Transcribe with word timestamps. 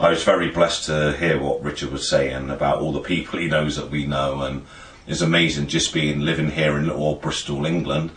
I 0.00 0.08
was 0.08 0.24
very 0.24 0.48
blessed 0.50 0.86
to 0.86 1.14
hear 1.18 1.38
what 1.38 1.62
Richard 1.62 1.92
was 1.92 2.08
saying 2.08 2.48
about 2.48 2.78
all 2.78 2.90
the 2.90 3.00
people 3.00 3.38
he 3.38 3.48
knows 3.48 3.76
that 3.76 3.90
we 3.90 4.06
know, 4.06 4.40
and 4.40 4.64
it's 5.06 5.20
amazing 5.20 5.66
just 5.66 5.92
being 5.92 6.20
living 6.20 6.52
here 6.52 6.78
in 6.78 6.86
little 6.86 7.02
old 7.02 7.20
Bristol, 7.20 7.66
England, 7.66 8.10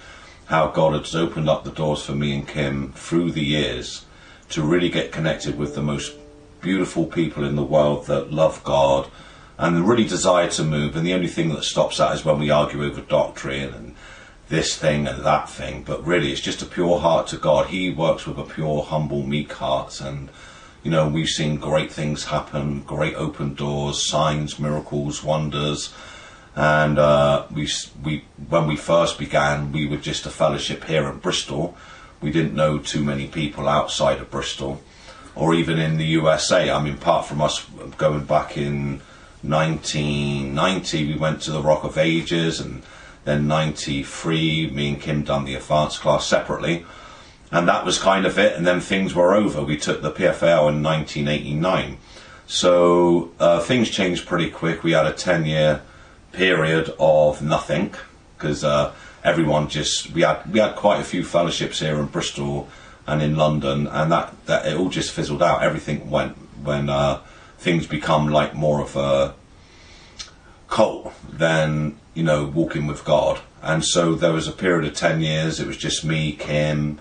how 0.46 0.68
God 0.68 0.94
has 0.94 1.14
opened 1.14 1.50
up 1.50 1.66
the 1.66 1.72
doors 1.72 2.02
for 2.02 2.14
me 2.14 2.34
and 2.36 2.48
Kim 2.48 2.94
through 2.94 3.34
the 3.34 3.44
years 3.44 4.06
to 4.52 4.62
really 4.62 4.88
get 4.88 5.12
connected 5.12 5.58
with 5.58 5.76
the 5.76 5.82
most 5.82 6.14
beautiful 6.62 7.06
people 7.06 7.44
in 7.44 7.58
the 7.58 7.62
world 7.62 8.06
that 8.06 8.32
love 8.32 8.64
God 8.64 9.10
and 9.58 9.86
really 9.86 10.06
desire 10.06 10.50
to 10.52 10.64
move. 10.64 10.96
And 10.96 11.06
the 11.06 11.14
only 11.14 11.28
thing 11.28 11.50
that 11.50 11.66
stops 11.66 11.98
that 11.98 12.16
is 12.16 12.24
when 12.24 12.40
we 12.40 12.50
argue 12.50 12.86
over 12.86 13.02
doctrine 13.02 13.74
and 13.74 13.96
this 14.48 14.78
thing 14.78 15.06
and 15.06 15.26
that 15.26 15.50
thing. 15.50 15.84
But 15.84 16.08
really, 16.08 16.32
it's 16.32 16.40
just 16.40 16.62
a 16.62 16.66
pure 16.66 17.02
heart 17.02 17.28
to 17.28 17.38
God. 17.38 17.68
He 17.68 17.90
works 17.90 18.26
with 18.26 18.38
a 18.38 18.46
pure, 18.46 18.84
humble, 18.84 19.24
meek 19.24 19.52
heart 19.52 20.00
and 20.00 20.30
you 20.84 20.92
know, 20.92 21.08
we've 21.08 21.30
seen 21.30 21.56
great 21.56 21.92
things 21.92 22.26
happen, 22.26 22.82
great 22.82 23.16
open 23.16 23.54
doors, 23.54 24.04
signs, 24.04 24.60
miracles, 24.60 25.24
wonders. 25.24 25.94
And 26.56 27.00
uh, 27.00 27.46
we, 27.52 27.70
we, 28.04 28.26
when 28.50 28.68
we 28.68 28.76
first 28.76 29.18
began, 29.18 29.72
we 29.72 29.88
were 29.88 29.98
just 29.98 30.26
a 30.26 30.30
fellowship 30.30 30.84
here 30.84 31.10
in 31.10 31.20
Bristol. 31.20 31.78
We 32.22 32.32
didn't 32.32 32.54
know 32.54 32.80
too 32.80 33.02
many 33.02 33.28
people 33.28 33.68
outside 33.68 34.20
of 34.20 34.30
Bristol, 34.30 34.82
or 35.36 35.54
even 35.54 35.80
in 35.80 35.98
the 35.98 36.06
USA. 36.06 36.70
I 36.70 36.84
mean, 36.84 36.96
apart 36.96 37.26
from 37.26 37.42
us 37.42 37.66
going 37.98 38.26
back 38.26 38.58
in 38.58 39.02
1990, 39.42 41.08
we 41.08 41.16
went 41.18 41.42
to 41.44 41.52
the 41.52 41.62
Rock 41.62 41.86
of 41.86 41.98
Ages, 41.98 42.60
and 42.60 42.84
then 43.24 43.48
93, 43.48 44.70
me 44.70 44.90
and 44.90 45.02
Kim 45.02 45.24
done 45.24 45.46
the 45.46 45.56
advanced 45.56 46.02
class 46.02 46.28
separately 46.28 46.86
and 47.54 47.68
that 47.68 47.86
was 47.86 48.00
kind 48.00 48.26
of 48.26 48.40
it. 48.40 48.58
And 48.58 48.66
then 48.66 48.82
things 48.82 49.14
were 49.14 49.36
over. 49.36 49.64
We 49.64 49.78
took 49.78 50.02
the 50.02 50.12
PFAL 50.12 50.70
in 50.70 50.82
1989, 50.82 51.98
so 52.48 53.32
uh, 53.40 53.60
things 53.60 53.90
changed 53.92 54.26
pretty 54.26 54.50
quick. 54.50 54.84
We 54.84 54.92
had 54.92 55.06
a 55.06 55.14
10 55.14 55.46
year 55.46 55.82
period 56.32 56.94
of 57.00 57.44
nothing 57.44 57.94
because 58.36 58.64
uh, 58.64 58.92
everyone 59.24 59.70
just 59.70 60.12
we 60.12 60.24
had 60.24 60.52
we 60.52 60.60
had 60.60 60.76
quite 60.76 61.00
a 61.00 61.04
few 61.04 61.24
fellowships 61.24 61.80
here 61.80 62.00
in 62.00 62.08
Bristol 62.08 62.68
and 63.06 63.22
in 63.22 63.36
London, 63.36 63.86
and 63.86 64.12
that 64.12 64.34
that 64.48 64.66
it 64.66 64.76
all 64.76 64.90
just 64.90 65.12
fizzled 65.12 65.44
out. 65.44 65.62
Everything 65.62 66.10
went 66.10 66.36
when 66.64 66.90
uh, 66.90 67.22
things 67.60 67.86
become 67.86 68.30
like 68.30 68.56
more 68.56 68.82
of 68.82 68.96
a 68.96 69.36
cult 70.70 71.14
than 71.32 72.00
you 72.16 72.24
know 72.24 72.46
walking 72.46 72.88
with 72.88 73.06
God. 73.06 73.42
And 73.62 73.86
so 73.86 74.16
there 74.16 74.34
was 74.34 74.48
a 74.48 74.52
period 74.52 74.86
of 74.86 74.94
10 74.94 75.22
years. 75.22 75.62
It 75.62 75.68
was 75.68 75.78
just 75.78 76.04
me, 76.04 76.34
Kim 76.34 77.00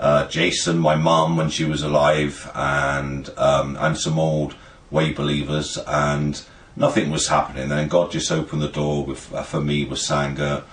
uh, 0.00 0.26
Jason, 0.28 0.78
my 0.78 0.94
mum 0.96 1.36
when 1.36 1.50
she 1.50 1.64
was 1.64 1.82
alive, 1.82 2.50
and 2.54 3.28
um, 3.36 3.76
and 3.78 3.98
some 3.98 4.18
old 4.18 4.56
way 4.90 5.12
believers, 5.12 5.78
and 5.86 6.42
nothing 6.74 7.10
was 7.10 7.28
happening. 7.28 7.68
Then 7.68 7.86
God 7.86 8.10
just 8.10 8.32
opened 8.32 8.62
the 8.62 8.68
door 8.68 9.04
with 9.04 9.32
uh, 9.32 9.42
for 9.42 9.60
me 9.60 9.84
with 9.84 9.98
Sangha. 9.98 10.64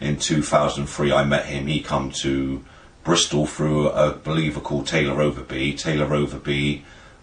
In 0.00 0.18
2003, 0.18 1.12
I 1.12 1.24
met 1.24 1.46
him. 1.46 1.66
He 1.66 1.80
come 1.80 2.12
to 2.20 2.62
Bristol 3.04 3.46
through 3.46 3.88
a 3.88 4.12
believer 4.12 4.60
called 4.60 4.86
Taylor 4.86 5.16
Overby. 5.16 5.76
Taylor 5.78 6.06
Overby, 6.06 6.82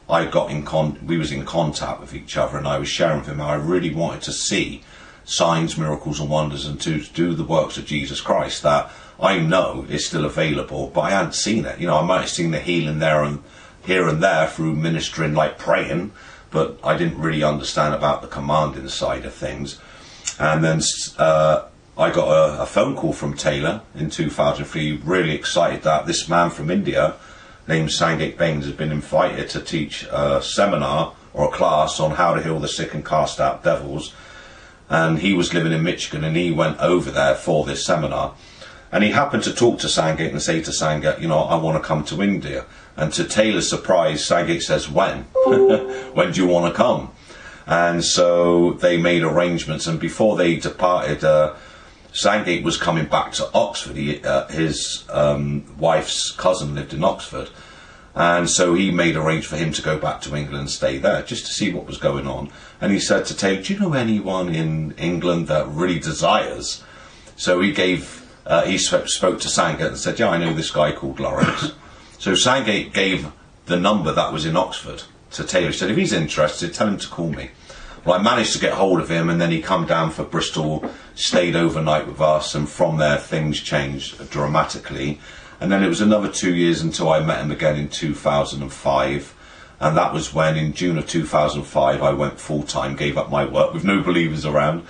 I 0.09 0.25
got 0.25 0.49
in 0.49 0.65
con. 0.65 0.99
We 1.05 1.19
was 1.19 1.31
in 1.31 1.45
contact 1.45 2.01
with 2.01 2.15
each 2.15 2.37
other, 2.37 2.57
and 2.57 2.67
I 2.67 2.79
was 2.79 2.89
sharing 2.89 3.19
with 3.19 3.27
him 3.27 3.37
how 3.37 3.49
I 3.49 3.55
really 3.55 3.93
wanted 3.93 4.23
to 4.23 4.33
see 4.33 4.83
signs, 5.25 5.77
miracles, 5.77 6.19
and 6.19 6.29
wonders, 6.29 6.65
and 6.65 6.79
to 6.81 7.01
do 7.01 7.33
the 7.33 7.43
works 7.43 7.77
of 7.77 7.85
Jesus 7.85 8.21
Christ. 8.21 8.63
That 8.63 8.91
I 9.19 9.39
know 9.39 9.85
is 9.89 10.07
still 10.07 10.25
available, 10.25 10.91
but 10.93 11.01
I 11.01 11.09
hadn't 11.11 11.35
seen 11.35 11.65
it. 11.65 11.79
You 11.79 11.87
know, 11.87 11.97
I 11.97 12.05
might 12.05 12.21
have 12.21 12.29
seen 12.29 12.51
the 12.51 12.59
healing 12.59 12.99
there 12.99 13.23
and 13.23 13.43
here 13.85 14.07
and 14.07 14.21
there 14.21 14.47
through 14.47 14.75
ministering, 14.75 15.33
like 15.33 15.57
praying, 15.57 16.11
but 16.51 16.79
I 16.83 16.97
didn't 16.97 17.19
really 17.21 17.43
understand 17.43 17.93
about 17.93 18.21
the 18.21 18.27
commanding 18.27 18.89
side 18.89 19.25
of 19.25 19.33
things. 19.33 19.79
And 20.39 20.63
then 20.63 20.81
uh, 21.17 21.65
I 21.97 22.11
got 22.11 22.27
a, 22.27 22.61
a, 22.63 22.65
phone 22.65 22.95
call 22.95 23.13
from 23.13 23.35
Taylor 23.35 23.81
in 23.93 24.09
2003, 24.09 25.01
really 25.03 25.33
excited 25.33 25.83
that 25.83 26.05
this 26.05 26.27
man 26.27 26.49
from 26.49 26.69
India 26.69 27.15
named 27.67 27.89
Sangate 27.89 28.37
Baines 28.37 28.65
has 28.65 28.73
been 28.73 28.91
invited 28.91 29.49
to 29.51 29.61
teach 29.61 30.03
a 30.11 30.41
seminar 30.41 31.15
or 31.33 31.49
a 31.49 31.51
class 31.51 31.99
on 31.99 32.11
how 32.11 32.33
to 32.33 32.43
heal 32.43 32.59
the 32.59 32.67
sick 32.67 32.93
and 32.93 33.05
cast 33.05 33.39
out 33.39 33.63
devils. 33.63 34.13
And 34.89 35.19
he 35.19 35.33
was 35.33 35.53
living 35.53 35.71
in 35.71 35.83
Michigan 35.83 36.23
and 36.23 36.37
he 36.37 36.51
went 36.51 36.79
over 36.79 37.11
there 37.11 37.35
for 37.35 37.65
this 37.65 37.85
seminar. 37.85 38.35
And 38.91 39.03
he 39.03 39.11
happened 39.11 39.43
to 39.43 39.53
talk 39.53 39.79
to 39.79 39.87
Sangate 39.87 40.29
and 40.29 40.41
say 40.41 40.61
to 40.61 40.71
Sangate, 40.71 41.19
you 41.19 41.27
know, 41.27 41.39
I 41.39 41.55
want 41.55 41.81
to 41.81 41.85
come 41.85 42.03
to 42.05 42.21
India. 42.21 42.65
And 42.95 43.11
to 43.13 43.25
Taylor's 43.25 43.69
surprise, 43.69 44.25
Sangate 44.25 44.61
says, 44.61 44.89
when? 44.89 45.23
when 46.13 46.31
do 46.31 46.41
you 46.41 46.47
want 46.47 46.73
to 46.73 46.77
come? 46.77 47.11
And 47.67 48.05
so 48.05 48.73
they 48.73 48.97
made 48.97 49.23
arrangements. 49.23 49.87
And 49.87 49.99
before 49.99 50.37
they 50.37 50.55
departed, 50.55 51.23
uh, 51.23 51.55
Sangate 52.13 52.63
was 52.63 52.77
coming 52.77 53.05
back 53.05 53.33
to 53.33 53.49
Oxford. 53.53 53.97
He, 53.97 54.23
uh, 54.23 54.47
his 54.47 55.03
um, 55.09 55.65
wife's 55.77 56.31
cousin 56.31 56.75
lived 56.75 56.93
in 56.93 57.03
Oxford. 57.03 57.49
And 58.15 58.49
so 58.49 58.73
he 58.73 58.91
made 58.91 59.17
arrangements 59.17 59.47
for 59.47 59.57
him 59.57 59.73
to 59.73 59.81
go 59.81 59.99
back 59.99 60.21
to 60.21 60.35
England 60.35 60.61
and 60.61 60.69
stay 60.69 60.97
there 60.97 61.21
just 61.21 61.45
to 61.47 61.51
see 61.51 61.73
what 61.73 61.85
was 61.85 61.97
going 61.97 62.27
on. 62.27 62.49
And 62.79 62.93
he 62.93 62.99
said 62.99 63.25
to 63.25 63.35
Taylor, 63.35 63.61
Do 63.61 63.73
you 63.73 63.79
know 63.79 63.93
anyone 63.93 64.55
in 64.55 64.93
England 64.97 65.47
that 65.47 65.67
really 65.67 65.99
desires? 65.99 66.81
So 67.35 67.59
he 67.59 67.73
gave 67.73 68.25
uh, 68.45 68.63
he 68.65 68.77
sp- 68.77 69.09
spoke 69.09 69.39
to 69.41 69.47
Sangate 69.47 69.87
and 69.87 69.97
said, 69.97 70.19
"Yeah, 70.19 70.29
I 70.29 70.37
know 70.37 70.53
this 70.53 70.71
guy 70.71 70.91
called 70.91 71.19
Laurence." 71.19 71.73
so 72.19 72.33
Sangate 72.33 72.93
gave 72.93 73.31
the 73.65 73.79
number 73.79 74.11
that 74.11 74.31
was 74.31 74.45
in 74.45 74.55
Oxford 74.55 75.03
to 75.31 75.43
Taylor. 75.43 75.67
He 75.67 75.73
said, 75.73 75.91
"If 75.91 75.97
he's 75.97 76.13
interested, 76.13 76.73
tell 76.73 76.87
him 76.87 76.97
to 76.97 77.07
call 77.07 77.29
me." 77.29 77.51
Well, 78.05 78.19
I 78.19 78.21
managed 78.21 78.53
to 78.53 78.59
get 78.59 78.73
hold 78.73 78.99
of 78.99 79.09
him, 79.09 79.29
and 79.29 79.41
then 79.41 79.49
he 79.49 79.61
come 79.61 79.87
down 79.87 80.11
for 80.11 80.23
Bristol, 80.23 80.87
stayed 81.15 81.55
overnight 81.55 82.05
with 82.05 82.21
us, 82.21 82.53
and 82.53 82.69
from 82.69 82.97
there 82.97 83.17
things 83.17 83.59
changed 83.59 84.29
dramatically. 84.29 85.19
And 85.65 85.71
then 85.71 85.81
it 85.81 85.89
was 85.89 85.99
another 85.99 86.31
two 86.31 86.53
years 86.53 86.81
until 86.81 87.09
I 87.09 87.25
met 87.25 87.41
him 87.41 87.49
again 87.49 87.75
in 87.75 87.89
2005. 87.89 89.35
And 89.79 89.97
that 89.97 90.13
was 90.13 90.31
when, 90.31 90.55
in 90.57 90.73
June 90.73 90.99
of 90.99 91.07
2005, 91.07 92.03
I 92.03 92.13
went 92.13 92.39
full 92.39 92.61
time, 92.61 92.95
gave 92.95 93.17
up 93.17 93.31
my 93.31 93.45
work 93.45 93.73
with 93.73 93.83
no 93.83 94.03
believers 94.03 94.45
around, 94.45 94.85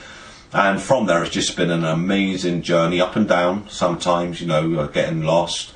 and 0.52 0.81
from 0.81 1.06
there, 1.06 1.24
it's 1.24 1.34
just 1.34 1.56
been 1.56 1.72
an 1.72 1.86
amazing 1.86 2.62
journey 2.62 3.00
up 3.00 3.16
and 3.16 3.25
down. 3.25 3.69
Sometimes, 3.69 4.41
you 4.41 4.47
know, 4.47 4.78
uh, 4.78 4.88
getting 4.88 5.24
lost, 5.24 5.74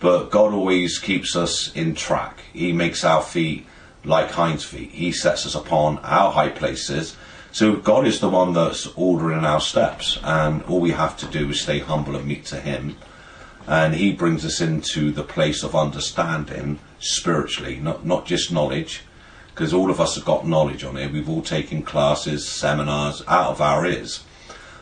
but 0.00 0.30
God 0.30 0.52
always 0.52 0.98
keeps 0.98 1.34
us 1.34 1.74
in 1.74 1.94
track. 1.94 2.42
He 2.52 2.74
makes 2.74 3.04
our 3.04 3.22
feet 3.22 3.64
like 4.04 4.32
hinds 4.32 4.64
feet. 4.64 4.90
He 4.90 5.12
sets 5.12 5.46
us 5.46 5.54
upon 5.54 5.96
our 6.00 6.30
high 6.30 6.50
places. 6.50 7.16
So 7.52 7.76
God 7.76 8.06
is 8.06 8.20
the 8.20 8.28
one 8.28 8.52
that's 8.52 8.86
ordering 8.96 9.46
our 9.46 9.62
steps, 9.62 10.18
and 10.22 10.62
all 10.64 10.80
we 10.80 10.90
have 10.90 11.16
to 11.16 11.26
do 11.26 11.48
is 11.48 11.62
stay 11.62 11.78
humble 11.78 12.16
and 12.16 12.26
meet 12.26 12.44
to 12.46 12.60
Him. 12.60 12.98
And 13.66 13.94
He 13.94 14.12
brings 14.12 14.44
us 14.44 14.60
into 14.60 15.12
the 15.12 15.22
place 15.22 15.62
of 15.62 15.74
understanding 15.74 16.78
spiritually, 16.98 17.76
not 17.76 18.04
not 18.04 18.26
just 18.26 18.52
knowledge, 18.52 19.02
because 19.54 19.72
all 19.72 19.90
of 19.90 20.00
us 20.00 20.14
have 20.16 20.24
got 20.24 20.46
knowledge 20.46 20.84
on 20.84 20.96
it. 20.96 21.12
We've 21.12 21.28
all 21.28 21.42
taken 21.42 21.82
classes, 21.82 22.48
seminars 22.48 23.22
out 23.28 23.50
of 23.50 23.60
our 23.60 23.86
ears. 23.86 24.24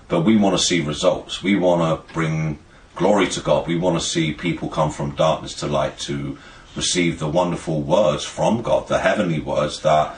But 0.08 0.22
we 0.22 0.36
want 0.36 0.58
to 0.58 0.64
see 0.64 0.80
results. 0.80 1.42
We 1.42 1.56
want 1.56 2.08
to 2.08 2.12
bring 2.14 2.58
glory 2.96 3.28
to 3.28 3.40
God. 3.40 3.66
We 3.66 3.76
want 3.76 3.98
to 4.00 4.04
see 4.04 4.32
people 4.32 4.68
come 4.68 4.90
from 4.90 5.14
darkness 5.14 5.54
to 5.54 5.66
light 5.66 5.98
to 6.00 6.36
receive 6.76 7.18
the 7.18 7.28
wonderful 7.28 7.82
words 7.82 8.24
from 8.24 8.62
God, 8.62 8.88
the 8.88 8.98
heavenly 8.98 9.40
words 9.40 9.80
that 9.80 10.14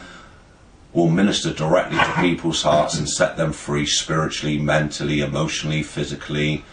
will 0.93 1.09
minister 1.09 1.53
directly 1.53 1.97
to 1.99 2.21
people's 2.21 2.63
hearts 2.63 2.99
and 2.99 3.09
set 3.09 3.37
them 3.37 3.53
free 3.53 3.87
spiritually, 3.87 4.59
mentally, 4.59 5.21
emotionally, 5.21 5.83
physically, 5.83 6.65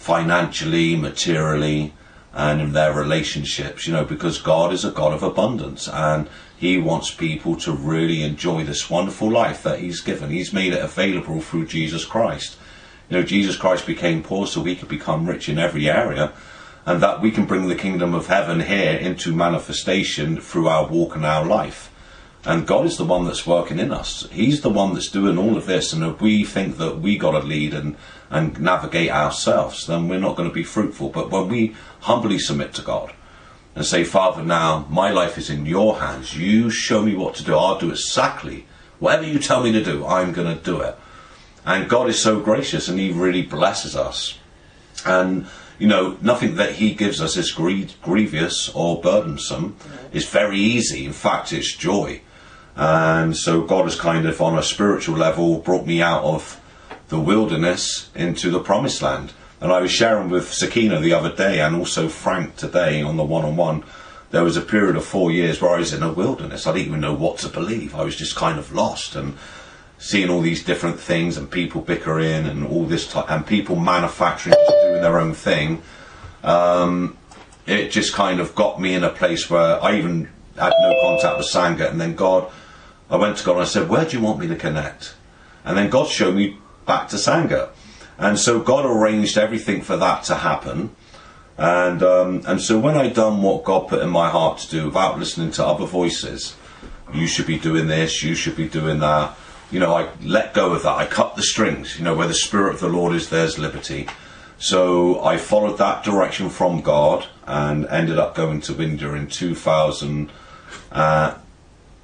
financially, 0.00 0.96
materially, 0.96 1.92
and 2.32 2.58
in 2.62 2.72
their 2.72 2.90
relationships, 2.90 3.86
you 3.86 3.92
know, 3.92 4.04
because 4.04 4.40
God 4.40 4.72
is 4.72 4.82
a 4.82 4.90
God 4.90 5.12
of 5.12 5.22
abundance 5.22 5.88
and 5.88 6.26
He 6.56 6.78
wants 6.78 7.10
people 7.10 7.54
to 7.56 7.72
really 7.72 8.22
enjoy 8.22 8.64
this 8.64 8.88
wonderful 8.88 9.30
life 9.30 9.62
that 9.62 9.80
He's 9.80 10.00
given. 10.00 10.30
He's 10.30 10.54
made 10.54 10.72
it 10.72 10.82
available 10.82 11.42
through 11.42 11.66
Jesus 11.66 12.06
Christ. 12.06 12.56
You 13.10 13.18
know, 13.18 13.22
Jesus 13.22 13.56
Christ 13.56 13.86
became 13.86 14.22
poor 14.22 14.46
so 14.46 14.62
we 14.62 14.74
could 14.74 14.88
become 14.88 15.26
rich 15.26 15.50
in 15.50 15.58
every 15.58 15.90
area 15.90 16.32
and 16.86 17.02
that 17.02 17.20
we 17.20 17.30
can 17.30 17.44
bring 17.44 17.68
the 17.68 17.74
kingdom 17.74 18.14
of 18.14 18.28
heaven 18.28 18.60
here 18.60 18.96
into 18.96 19.34
manifestation 19.34 20.40
through 20.40 20.68
our 20.68 20.86
walk 20.86 21.14
and 21.14 21.26
our 21.26 21.44
life. 21.44 21.90
And 22.44 22.66
God 22.66 22.86
is 22.86 22.96
the 22.96 23.04
one 23.04 23.26
that's 23.26 23.46
working 23.46 23.78
in 23.78 23.92
us. 23.92 24.26
He's 24.30 24.62
the 24.62 24.70
one 24.70 24.94
that's 24.94 25.10
doing 25.10 25.36
all 25.36 25.58
of 25.58 25.66
this. 25.66 25.92
And 25.92 26.02
if 26.02 26.20
we 26.20 26.44
think 26.44 26.78
that 26.78 26.98
we 26.98 27.18
got 27.18 27.32
to 27.32 27.40
lead 27.40 27.74
and, 27.74 27.96
and 28.30 28.58
navigate 28.58 29.10
ourselves, 29.10 29.86
then 29.86 30.08
we're 30.08 30.18
not 30.18 30.36
going 30.36 30.48
to 30.48 30.54
be 30.54 30.64
fruitful. 30.64 31.10
But 31.10 31.30
when 31.30 31.48
we 31.48 31.76
humbly 32.00 32.38
submit 32.38 32.72
to 32.74 32.82
God 32.82 33.12
and 33.74 33.84
say, 33.84 34.04
Father, 34.04 34.42
now 34.42 34.86
my 34.88 35.10
life 35.10 35.36
is 35.36 35.50
in 35.50 35.66
your 35.66 36.00
hands. 36.00 36.36
You 36.36 36.70
show 36.70 37.02
me 37.02 37.14
what 37.14 37.34
to 37.36 37.44
do. 37.44 37.54
I'll 37.54 37.78
do 37.78 37.90
exactly 37.90 38.66
whatever 39.00 39.24
you 39.24 39.38
tell 39.38 39.62
me 39.62 39.72
to 39.72 39.84
do. 39.84 40.06
I'm 40.06 40.32
going 40.32 40.56
to 40.56 40.62
do 40.62 40.80
it. 40.80 40.96
And 41.66 41.90
God 41.90 42.08
is 42.08 42.18
so 42.18 42.40
gracious 42.40 42.88
and 42.88 42.98
He 42.98 43.12
really 43.12 43.42
blesses 43.42 43.94
us. 43.94 44.38
And 45.04 45.46
you 45.78 45.88
know, 45.88 46.18
nothing 46.20 46.56
that 46.56 46.74
He 46.74 46.94
gives 46.94 47.20
us 47.20 47.36
is 47.36 47.52
grie- 47.52 47.88
grievous 48.02 48.68
or 48.70 49.00
burdensome. 49.00 49.74
Mm-hmm. 49.74 50.16
It's 50.16 50.26
very 50.26 50.58
easy. 50.58 51.06
In 51.06 51.12
fact, 51.12 51.52
it's 51.52 51.74
joy. 51.74 52.20
And 52.76 53.36
so 53.36 53.62
God 53.62 53.84
has 53.84 53.98
kind 53.98 54.26
of, 54.26 54.40
on 54.40 54.58
a 54.58 54.62
spiritual 54.62 55.16
level, 55.16 55.58
brought 55.58 55.86
me 55.86 56.00
out 56.00 56.24
of 56.24 56.60
the 57.08 57.20
wilderness 57.20 58.10
into 58.14 58.50
the 58.50 58.60
promised 58.60 59.02
land. 59.02 59.32
And 59.60 59.72
I 59.72 59.80
was 59.80 59.90
sharing 59.90 60.30
with 60.30 60.52
Sakina 60.52 61.00
the 61.00 61.12
other 61.12 61.34
day 61.34 61.60
and 61.60 61.76
also 61.76 62.08
Frank 62.08 62.56
today 62.56 63.02
on 63.02 63.16
the 63.16 63.24
one 63.24 63.44
on 63.44 63.56
one. 63.56 63.84
There 64.30 64.44
was 64.44 64.56
a 64.56 64.62
period 64.62 64.96
of 64.96 65.04
four 65.04 65.30
years 65.30 65.60
where 65.60 65.72
I 65.72 65.78
was 65.78 65.92
in 65.92 66.02
a 66.02 66.12
wilderness. 66.12 66.66
I 66.66 66.72
didn't 66.72 66.86
even 66.86 67.00
know 67.00 67.14
what 67.14 67.38
to 67.38 67.48
believe. 67.48 67.94
I 67.94 68.04
was 68.04 68.16
just 68.16 68.36
kind 68.36 68.58
of 68.58 68.72
lost 68.72 69.16
and 69.16 69.36
seeing 69.98 70.30
all 70.30 70.40
these 70.40 70.64
different 70.64 70.98
things 70.98 71.36
and 71.36 71.50
people 71.50 71.82
bickering 71.82 72.46
and 72.46 72.66
all 72.66 72.84
this 72.84 73.06
type 73.06 73.30
and 73.30 73.46
people 73.46 73.76
manufacturing, 73.76 74.54
doing 74.82 75.02
their 75.02 75.18
own 75.18 75.34
thing. 75.34 75.82
Um, 76.42 77.18
it 77.66 77.90
just 77.90 78.14
kind 78.14 78.40
of 78.40 78.54
got 78.54 78.80
me 78.80 78.94
in 78.94 79.04
a 79.04 79.10
place 79.10 79.50
where 79.50 79.82
I 79.82 79.98
even 79.98 80.30
had 80.56 80.72
no 80.80 80.94
contact 81.02 81.36
with 81.36 81.46
Sangha. 81.46 81.90
And 81.90 82.00
then 82.00 82.14
God, 82.14 82.50
I 83.10 83.16
went 83.16 83.36
to 83.38 83.44
God 83.44 83.52
and 83.52 83.62
I 83.62 83.64
said, 83.64 83.88
Where 83.88 84.04
do 84.04 84.16
you 84.16 84.22
want 84.22 84.38
me 84.38 84.46
to 84.48 84.56
connect? 84.56 85.14
And 85.64 85.76
then 85.76 85.90
God 85.90 86.08
showed 86.08 86.36
me 86.36 86.58
back 86.86 87.08
to 87.08 87.16
Sangha. 87.16 87.70
And 88.18 88.38
so 88.38 88.60
God 88.60 88.84
arranged 88.86 89.36
everything 89.36 89.82
for 89.82 89.96
that 89.96 90.24
to 90.24 90.36
happen. 90.36 90.94
And 91.56 92.02
um, 92.02 92.42
and 92.46 92.60
so 92.60 92.78
when 92.78 92.96
I 92.96 93.08
done 93.08 93.42
what 93.42 93.64
God 93.64 93.88
put 93.88 94.02
in 94.02 94.08
my 94.10 94.30
heart 94.30 94.58
to 94.58 94.70
do, 94.70 94.86
without 94.86 95.18
listening 95.18 95.50
to 95.52 95.66
other 95.66 95.86
voices, 95.86 96.56
you 97.12 97.26
should 97.26 97.46
be 97.46 97.58
doing 97.58 97.88
this, 97.88 98.22
you 98.22 98.34
should 98.34 98.56
be 98.56 98.68
doing 98.68 99.00
that. 99.00 99.36
You 99.70 99.78
know, 99.78 99.94
I 99.94 100.08
let 100.22 100.54
go 100.54 100.72
of 100.72 100.82
that. 100.82 100.96
I 100.96 101.06
cut 101.06 101.36
the 101.36 101.42
strings. 101.42 101.98
You 101.98 102.04
know, 102.04 102.14
where 102.14 102.26
the 102.28 102.34
Spirit 102.34 102.74
of 102.74 102.80
the 102.80 102.88
Lord 102.88 103.14
is, 103.14 103.28
there's 103.28 103.58
liberty. 103.58 104.08
So 104.58 105.24
I 105.24 105.38
followed 105.38 105.78
that 105.78 106.04
direction 106.04 106.50
from 106.50 106.82
God 106.82 107.26
and 107.46 107.86
ended 107.86 108.18
up 108.18 108.34
going 108.34 108.60
to 108.62 108.82
India 108.82 109.12
in 109.14 109.26
2000, 109.26 110.30
uh, 110.92 111.34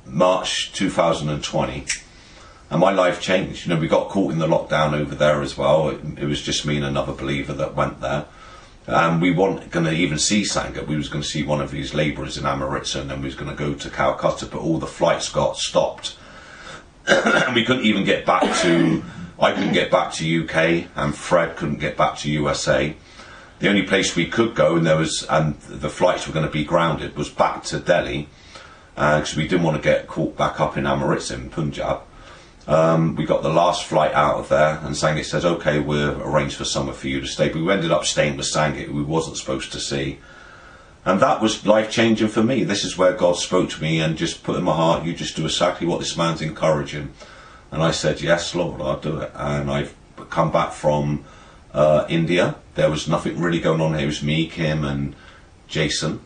March 0.07 0.73
2020 0.73 1.87
and 2.71 2.81
my 2.81 2.93
life 2.93 3.21
changed. 3.21 3.67
You 3.67 3.75
know, 3.75 3.81
we 3.81 3.89
got 3.89 4.09
caught 4.09 4.33
in 4.33 4.39
the 4.39 4.47
lockdown 4.47 4.93
over 4.93 5.15
there 5.15 5.41
as 5.41 5.57
well. 5.57 5.91
It, 5.91 6.01
it 6.19 6.25
was 6.27 6.43
just 6.43 6.67
me 6.67 6.77
and 6.77 6.85
another 6.85 7.13
believer 7.13 7.53
that 7.53 7.75
went 7.75 8.01
there. 8.01 8.27
And 8.87 9.21
we 9.21 9.33
weren't 9.33 9.71
going 9.71 9.87
to 9.87 9.93
even 9.93 10.19
see 10.19 10.43
Sangha. 10.43 10.87
We 10.87 10.97
was 10.97 11.09
going 11.09 11.23
to 11.23 11.29
see 11.29 11.43
one 11.43 11.61
of 11.61 11.71
these 11.71 11.93
labourers 11.93 12.39
in 12.39 12.47
Amritsar, 12.47 13.01
and 13.01 13.11
then 13.11 13.21
we 13.21 13.27
was 13.27 13.35
going 13.35 13.51
to 13.51 13.57
go 13.57 13.75
to 13.75 13.91
Calcutta. 13.91 14.47
But 14.47 14.61
all 14.61 14.79
the 14.79 14.87
flights 14.87 15.29
got 15.29 15.57
stopped, 15.57 16.17
and 17.07 17.55
we 17.55 17.65
couldn't 17.65 17.85
even 17.85 18.05
get 18.05 18.25
back 18.25 18.43
to. 18.63 19.03
I 19.39 19.53
couldn't 19.53 19.73
get 19.73 19.91
back 19.91 20.13
to 20.15 20.45
UK, 20.45 20.89
and 20.95 21.15
Fred 21.15 21.57
couldn't 21.57 21.81
get 21.81 21.97
back 21.97 22.17
to 22.19 22.31
USA. 22.31 22.95
The 23.59 23.69
only 23.69 23.83
place 23.83 24.15
we 24.15 24.27
could 24.27 24.55
go, 24.55 24.77
and 24.77 24.87
there 24.87 24.97
was, 24.97 25.25
and 25.29 25.59
the 25.61 25.91
flights 25.91 26.27
were 26.27 26.33
going 26.33 26.47
to 26.47 26.53
be 26.53 26.65
grounded, 26.65 27.17
was 27.17 27.29
back 27.29 27.65
to 27.65 27.81
Delhi, 27.81 28.29
because 28.97 29.37
uh, 29.37 29.41
we 29.41 29.47
didn't 29.47 29.63
want 29.63 29.77
to 29.77 29.83
get 29.83 30.07
caught 30.07 30.39
back 30.39 30.59
up 30.59 30.79
in 30.79 30.87
Amritsar 30.87 31.35
in 31.35 31.51
Punjab. 31.51 32.01
Um, 32.67 33.15
we 33.15 33.27
got 33.27 33.43
the 33.43 33.51
last 33.51 33.85
flight 33.85 34.15
out 34.15 34.37
of 34.37 34.49
there, 34.49 34.81
and 34.83 34.97
Sangit 34.97 35.27
says, 35.27 35.45
"Okay, 35.45 35.79
we've 35.79 36.19
arranged 36.19 36.57
for 36.57 36.65
summer 36.65 36.93
for 36.93 37.07
you 37.07 37.21
to 37.21 37.27
stay." 37.27 37.51
But 37.51 37.61
we 37.61 37.71
ended 37.71 37.93
up 37.93 38.07
staying 38.07 38.39
with 38.39 38.47
Sangha, 38.47 38.89
we 38.89 39.03
wasn't 39.03 39.37
supposed 39.37 39.71
to 39.73 39.81
see, 39.81 40.19
and 41.05 41.21
that 41.21 41.43
was 41.43 41.67
life 41.67 41.91
changing 41.91 42.29
for 42.29 42.43
me. 42.43 42.65
This 42.65 42.85
is 42.85 42.97
where 42.97 43.13
God 43.13 43.37
spoke 43.37 43.69
to 43.71 43.83
me 43.83 44.01
and 44.01 44.17
just 44.17 44.43
put 44.43 44.57
in 44.57 44.65
my 44.65 44.75
heart, 44.75 45.05
"You 45.05 45.13
just 45.13 45.37
do 45.37 45.45
exactly 45.45 45.87
what 45.87 46.01
this 46.01 46.17
man's 46.17 46.41
encouraging," 46.41 47.11
and 47.71 47.83
I 47.83 47.91
said, 47.91 48.23
"Yes, 48.23 48.55
Lord, 48.55 48.81
I'll 48.81 48.99
do 48.99 49.19
it." 49.19 49.31
And 49.35 49.71
I've 49.71 49.95
come 50.31 50.51
back 50.51 50.73
from 50.73 51.23
uh, 51.75 52.07
India. 52.09 52.57
There 52.77 52.91
was 52.91 53.07
nothing 53.07 53.39
really 53.39 53.61
going 53.61 53.83
on 53.83 53.93
here. 53.93 54.05
It 54.05 54.07
was 54.07 54.23
me, 54.23 54.47
Kim, 54.47 54.85
and 54.85 55.15
Jason, 55.69 56.21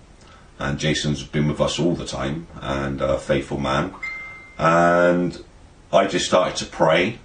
and 0.60 0.78
Jason's 0.78 1.24
been 1.24 1.48
with 1.48 1.60
us 1.60 1.80
all 1.80 1.94
the 1.94 2.06
time 2.06 2.46
and 2.60 3.00
a 3.00 3.18
faithful 3.18 3.58
man, 3.58 3.94
and 4.58 5.42
I 5.92 6.06
just 6.06 6.26
started 6.26 6.56
to 6.58 6.66
pray, 6.66 7.18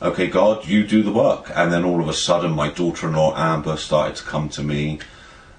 okay, 0.00 0.28
God, 0.28 0.66
you 0.66 0.86
do 0.86 1.02
the 1.02 1.12
work. 1.12 1.50
And 1.54 1.72
then 1.72 1.84
all 1.84 2.00
of 2.00 2.08
a 2.08 2.12
sudden, 2.12 2.52
my 2.52 2.70
daughter 2.70 3.08
in 3.08 3.14
law, 3.14 3.34
Amber, 3.36 3.76
started 3.76 4.16
to 4.16 4.22
come 4.22 4.48
to 4.50 4.62
me 4.62 5.00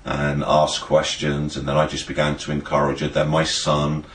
and 0.06 0.44
ask 0.44 0.82
questions. 0.82 1.58
And 1.58 1.68
then 1.68 1.76
I 1.76 1.88
just 1.88 2.08
began 2.08 2.38
to 2.38 2.52
encourage 2.52 3.00
her. 3.00 3.08
Then 3.08 3.30
my 3.30 3.44
son, 3.44 4.06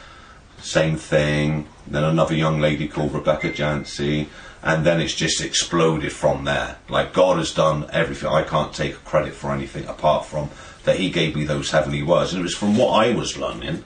same 0.63 0.97
thing. 0.97 1.67
Then 1.87 2.05
another 2.05 2.35
young 2.35 2.61
lady 2.61 2.89
called 2.89 3.13
Rebecca 3.13 3.51
Jancy. 3.51 4.29
And 4.63 4.85
then 4.85 5.01
it's 5.01 5.15
just 5.15 5.41
exploded 5.41 6.13
from 6.13 6.45
there. 6.45 6.77
Like 6.89 7.13
God 7.13 7.39
has 7.39 7.53
done 7.53 7.89
everything. 7.93 8.29
I 8.29 8.43
can't 8.43 8.75
take 8.75 9.05
credit 9.05 9.35
for 9.35 9.53
anything 9.53 9.87
apart 9.87 10.27
from 10.27 10.51
that 10.85 10.97
He 10.97 11.11
gave 11.11 11.35
me 11.35 11.45
those 11.45 11.71
heavenly 11.71 12.03
words. 12.03 12.33
And 12.33 12.41
it 12.41 12.45
was 12.45 12.55
from 12.55 12.77
what 12.77 12.91
I 12.91 13.13
was 13.13 13.39
learning 13.39 13.85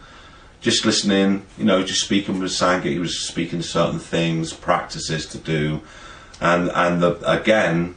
just 0.65 0.87
listening, 0.87 1.44
you 1.59 1.65
know, 1.65 1.85
just 1.85 2.03
speaking 2.03 2.41
with 2.41 2.50
Sangha, 2.50 2.85
he 2.85 2.99
was 2.99 3.21
speaking 3.21 3.61
certain 3.61 3.99
things, 3.99 4.55
practices 4.55 5.26
to 5.26 5.38
do, 5.38 5.82
and 6.41 6.71
and 6.71 7.03
the, 7.03 7.31
again, 7.31 7.97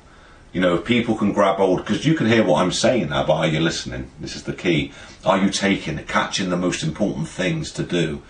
you 0.51 0.59
know, 0.59 0.77
people 0.77 1.15
can 1.15 1.31
grab 1.31 1.56
hold 1.56 1.80
because 1.80 2.06
you 2.06 2.13
can 2.13 2.27
hear 2.27 2.44
what 2.44 2.62
I'm 2.62 2.73
saying 2.73 3.07
now, 3.09 3.25
but 3.25 3.35
are 3.35 3.47
you 3.47 3.62
listening? 3.62 4.12
This 4.19 4.35
is 4.35 4.44
the 4.44 4.53
key. 4.53 4.91
Are 5.25 5.38
you 5.38 5.50
taking 5.50 5.97
catching 6.00 6.50
the 6.50 6.57
most 6.57 6.83
important 6.83 7.30
things 7.30 7.71
to 7.71 7.83
do? 7.83 8.21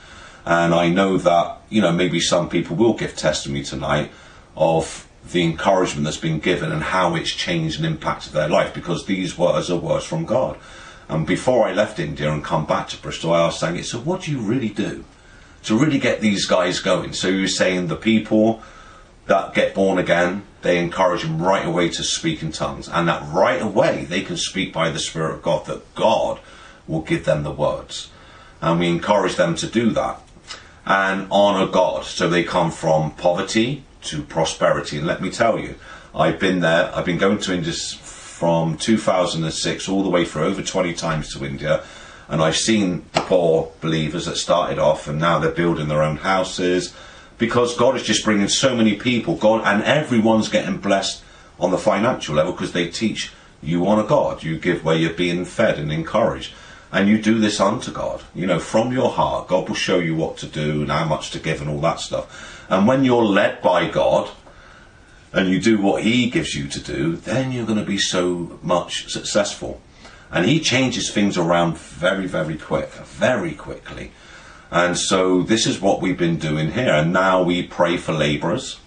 And 0.45 0.71
I 0.71 0.89
know 0.89 1.17
that 1.17 1.57
you 1.69 1.81
know 1.81 1.91
maybe 1.91 2.19
some 2.19 2.47
people 2.47 2.75
will 2.75 2.93
give 2.93 3.15
testimony 3.15 3.63
tonight 3.63 4.11
of 4.57 5.07
the 5.31 5.43
encouragement 5.43 6.05
that's 6.05 6.17
been 6.17 6.39
given 6.39 6.71
and 6.71 6.81
how 6.81 7.15
it's 7.15 7.31
changed 7.31 7.77
and 7.77 7.85
impacted 7.85 8.33
their 8.33 8.49
life 8.49 8.73
because 8.73 9.05
these 9.05 9.37
words 9.37 9.69
are 9.69 9.77
words 9.77 10.05
from 10.05 10.25
God. 10.25 10.57
And 11.07 11.25
before 11.25 11.67
I 11.67 11.73
left 11.73 11.99
India 11.99 12.31
and 12.31 12.43
come 12.43 12.65
back 12.65 12.89
to 12.89 12.97
Bristol, 12.97 13.33
I 13.33 13.41
asked 13.45 13.61
Sangha, 13.61 13.85
so 13.85 13.99
what 13.99 14.23
do 14.23 14.31
you 14.31 14.39
really 14.39 14.69
do 14.69 15.05
to 15.63 15.77
really 15.77 15.99
get 15.99 16.21
these 16.21 16.45
guys 16.45 16.79
going? 16.79 17.13
So 17.13 17.27
you're 17.27 17.47
saying 17.47 17.87
the 17.87 17.95
people 17.95 18.61
that 19.27 19.53
get 19.53 19.75
born 19.75 19.97
again, 19.97 20.43
they 20.61 20.79
encourage 20.79 21.21
them 21.23 21.41
right 21.41 21.65
away 21.65 21.89
to 21.89 22.03
speak 22.03 22.41
in 22.41 22.51
tongues. 22.51 22.89
And 22.89 23.07
that 23.07 23.23
right 23.31 23.61
away 23.61 24.05
they 24.05 24.21
can 24.21 24.37
speak 24.37 24.73
by 24.73 24.89
the 24.89 24.99
Spirit 24.99 25.35
of 25.35 25.43
God, 25.43 25.65
that 25.65 25.95
God 25.95 26.39
will 26.87 27.01
give 27.01 27.25
them 27.25 27.43
the 27.43 27.51
words. 27.51 28.09
And 28.61 28.79
we 28.79 28.87
encourage 28.87 29.35
them 29.35 29.55
to 29.55 29.67
do 29.67 29.91
that 29.91 30.21
and 30.85 31.29
honour 31.31 31.67
God. 31.69 32.05
So 32.05 32.29
they 32.29 32.43
come 32.43 32.71
from 32.71 33.11
poverty 33.11 33.83
to 34.07 34.23
prosperity. 34.23 34.97
And 34.97 35.07
let 35.07 35.21
me 35.21 35.29
tell 35.29 35.59
you, 35.59 35.75
I've 36.13 36.39
been 36.39 36.59
there, 36.59 36.91
I've 36.95 37.05
been 37.05 37.17
going 37.17 37.39
to 37.39 37.53
India 37.53 37.73
from 37.73 38.77
2006 38.77 39.89
all 39.89 40.03
the 40.03 40.09
way 40.09 40.25
for 40.25 40.41
over 40.41 40.61
20 40.61 40.93
times 40.93 41.33
to 41.33 41.45
India. 41.45 41.83
And 42.27 42.41
I've 42.41 42.57
seen 42.57 43.05
the 43.13 43.21
poor 43.21 43.71
believers 43.81 44.25
that 44.25 44.37
started 44.37 44.79
off 44.79 45.07
and 45.07 45.19
now 45.19 45.39
they're 45.39 45.51
building 45.51 45.87
their 45.87 46.03
own 46.03 46.17
houses 46.17 46.93
because 47.37 47.77
God 47.77 47.95
is 47.95 48.03
just 48.03 48.25
bringing 48.25 48.47
so 48.47 48.75
many 48.75 48.95
people. 48.95 49.35
God 49.35 49.61
and 49.65 49.83
everyone's 49.83 50.49
getting 50.49 50.77
blessed 50.77 51.23
on 51.59 51.71
the 51.71 51.77
financial 51.77 52.35
level 52.35 52.51
because 52.51 52.73
they 52.73 52.89
teach 52.89 53.31
you 53.61 53.87
honor 53.87 54.03
God. 54.03 54.43
You 54.43 54.57
give 54.57 54.83
where 54.83 54.95
you're 54.95 55.13
being 55.13 55.45
fed 55.45 55.79
and 55.79 55.91
encouraged. 55.91 56.53
And 56.91 57.09
you 57.09 57.21
do 57.21 57.39
this 57.39 57.59
unto 57.59 57.91
God. 57.91 58.23
You 58.33 58.47
know, 58.47 58.59
from 58.59 58.91
your 58.91 59.09
heart, 59.09 59.47
God 59.47 59.67
will 59.67 59.75
show 59.75 59.99
you 59.99 60.15
what 60.15 60.37
to 60.37 60.47
do 60.47 60.81
and 60.81 60.91
how 60.91 61.05
much 61.05 61.31
to 61.31 61.39
give 61.39 61.59
and 61.59 61.69
all 61.69 61.81
that 61.81 61.99
stuff. 61.99 62.56
And 62.69 62.87
when 62.87 63.03
you're 63.03 63.23
led 63.23 63.61
by 63.61 63.89
God, 63.89 64.29
and 65.33 65.49
you 65.49 65.59
do 65.59 65.79
what 65.81 66.03
he 66.03 66.29
gives 66.29 66.55
you 66.55 66.67
to 66.67 66.79
do, 66.79 67.15
then 67.15 67.51
you're 67.51 67.65
going 67.65 67.79
to 67.79 67.85
be 67.85 67.97
so 67.97 68.59
much 68.61 69.11
successful. 69.11 69.81
And 70.31 70.45
he 70.45 70.59
changes 70.59 71.11
things 71.11 71.37
around 71.37 71.77
very, 71.77 72.27
very 72.27 72.57
quick, 72.57 72.91
very 72.91 73.53
quickly. 73.53 74.11
And 74.71 74.97
so 74.97 75.43
this 75.43 75.65
is 75.65 75.79
what 75.79 76.01
we've 76.01 76.17
been 76.17 76.37
doing 76.37 76.71
here. 76.71 76.93
And 76.93 77.13
now 77.13 77.43
we 77.43 77.63
pray 77.63 77.97
for 77.97 78.13
labourers. 78.13 78.79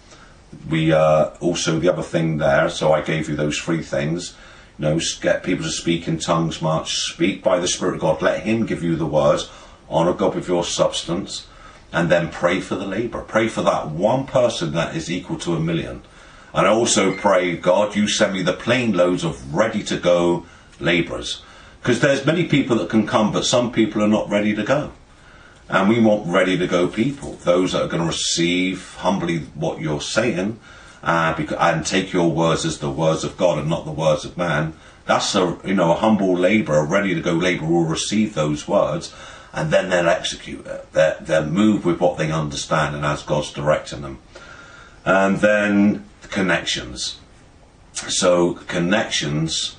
We 0.68 0.92
uh, 0.92 1.30
also 1.40 1.78
the 1.78 1.90
other 1.90 2.02
thing 2.02 2.38
there. 2.38 2.68
So 2.68 2.92
I 2.92 3.00
gave 3.00 3.28
you 3.28 3.37
those 3.37 3.58
three 3.58 3.82
things. 3.82 4.34
You 4.78 4.84
know, 4.84 5.00
get 5.20 5.42
people 5.42 5.64
to 5.64 5.70
speak 5.70 6.08
in 6.08 6.18
tongues 6.18 6.60
much. 6.60 6.99
Speak 7.12 7.42
by 7.42 7.58
the 7.58 7.68
Spirit 7.68 7.94
of 7.94 8.00
God. 8.00 8.20
Let 8.20 8.42
Him 8.42 8.66
give 8.66 8.82
you 8.82 8.96
the 8.96 9.06
words. 9.06 9.50
Honour 9.88 10.14
God 10.14 10.34
with 10.34 10.49
your 10.49 10.64
substance, 10.64 11.46
and 11.92 12.11
then 12.11 12.30
pray 12.30 12.61
for 12.61 12.76
the 12.76 12.87
labourer. 12.87 13.23
Pray 13.23 13.49
for 13.49 13.62
that 13.62 13.88
one 13.88 14.26
person 14.26 14.73
that 14.73 14.97
is 14.97 15.11
equal 15.11 15.38
to 15.38 15.54
a 15.54 15.61
million. 15.61 16.02
And 16.52 16.66
I 16.66 16.70
also 16.70 17.16
pray, 17.16 17.56
God, 17.56 17.94
you 17.94 18.09
send 18.09 18.32
me 18.32 18.42
the 18.42 18.52
plane 18.52 18.92
loads 18.92 19.25
of 19.25 19.54
ready 19.54 19.82
to 19.85 19.97
go 19.97 20.47
labourers. 20.78 21.42
Because 21.80 22.00
there's 22.00 22.26
many 22.26 22.47
people 22.47 22.76
that 22.76 22.90
can 22.90 23.06
come, 23.06 23.32
but 23.32 23.44
some 23.44 23.73
people 23.73 24.02
are 24.02 24.09
not 24.09 24.28
ready 24.28 24.54
to 24.54 24.62
go. 24.62 24.92
And 25.68 25.88
we 25.88 26.00
want 26.00 26.26
ready 26.26 26.59
to 26.59 26.66
go 26.66 26.88
people, 26.88 27.35
those 27.44 27.73
that 27.73 27.82
are 27.82 27.88
going 27.88 28.02
to 28.02 28.09
receive 28.09 28.94
humbly 28.97 29.38
what 29.54 29.80
you're 29.80 30.00
saying 30.00 30.59
uh, 31.02 31.35
and 31.59 31.87
take 31.87 32.12
your 32.12 32.30
words 32.30 32.64
as 32.64 32.78
the 32.78 32.90
words 32.90 33.25
of 33.25 33.37
God 33.37 33.59
and 33.59 33.68
not 33.68 33.85
the 33.85 33.92
words 33.92 34.25
of 34.25 34.37
man. 34.37 34.75
That's 35.06 35.35
a 35.35 35.59
you 35.64 35.75
know 35.75 35.92
a 35.92 35.97
humble 35.97 36.37
labourer, 36.37 36.85
ready 36.85 37.14
to 37.14 37.20
go 37.20 37.32
labourer 37.32 37.68
will 37.68 37.85
receive 37.85 38.35
those 38.35 38.68
words, 38.68 39.14
and 39.52 39.73
then 39.73 39.90
they'll 39.90 40.09
execute 40.09 40.66
it. 40.66 40.92
They'll, 40.92 41.16
they'll 41.21 41.47
move 41.47 41.85
with 41.85 42.00
what 42.00 42.19
they 42.19 42.30
understand 42.30 42.95
and 42.95 43.04
as 43.04 43.23
God's 43.23 43.52
directing 43.52 44.02
them. 44.02 44.19
And 45.04 45.38
then 45.38 46.04
connections. 46.23 47.19
So 47.92 48.54
connections 48.54 49.76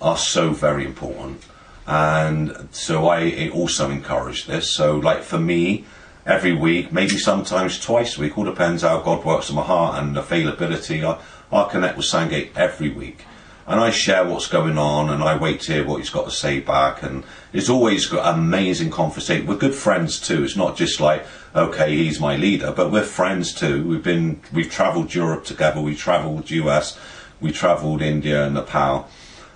are 0.00 0.16
so 0.16 0.50
very 0.50 0.84
important. 0.84 1.42
And 1.86 2.68
so 2.70 3.08
I 3.08 3.48
also 3.48 3.90
encourage 3.90 4.46
this. 4.46 4.70
So, 4.70 4.96
like 4.96 5.22
for 5.22 5.38
me, 5.38 5.84
every 6.24 6.52
week, 6.52 6.92
maybe 6.92 7.18
sometimes 7.18 7.80
twice 7.80 8.16
a 8.16 8.20
week, 8.20 8.38
all 8.38 8.44
depends 8.44 8.82
how 8.82 9.00
God 9.00 9.24
works 9.24 9.50
in 9.50 9.56
my 9.56 9.62
heart 9.62 10.00
and 10.00 10.16
availability. 10.16 11.04
I, 11.04 11.18
I 11.50 11.68
connect 11.68 11.96
with 11.96 12.06
Sandgate 12.06 12.56
every 12.56 12.90
week. 12.90 13.24
And 13.66 13.80
I 13.80 13.90
share 13.90 14.24
what's 14.24 14.48
going 14.48 14.76
on 14.76 15.08
and 15.08 15.22
I 15.22 15.36
wait 15.36 15.60
to 15.62 15.72
hear 15.72 15.86
what 15.86 15.98
he's 15.98 16.10
got 16.10 16.24
to 16.24 16.30
say 16.30 16.60
back. 16.60 17.02
And 17.02 17.24
it's 17.52 17.68
always 17.68 18.06
got 18.06 18.34
amazing 18.34 18.90
conversation. 18.90 19.46
We're 19.46 19.56
good 19.56 19.74
friends 19.74 20.20
too. 20.20 20.42
It's 20.42 20.56
not 20.56 20.76
just 20.76 21.00
like, 21.00 21.24
okay, 21.54 21.96
he's 21.96 22.18
my 22.18 22.36
leader, 22.36 22.72
but 22.72 22.90
we're 22.90 23.04
friends 23.04 23.54
too. 23.54 23.86
We've 23.86 24.02
been, 24.02 24.40
we've 24.52 24.70
travelled 24.70 25.14
Europe 25.14 25.44
together. 25.44 25.80
We 25.80 25.94
travelled 25.94 26.50
US. 26.50 26.98
We 27.40 27.52
travelled 27.52 28.02
India 28.02 28.44
and 28.44 28.54
Nepal. 28.54 29.08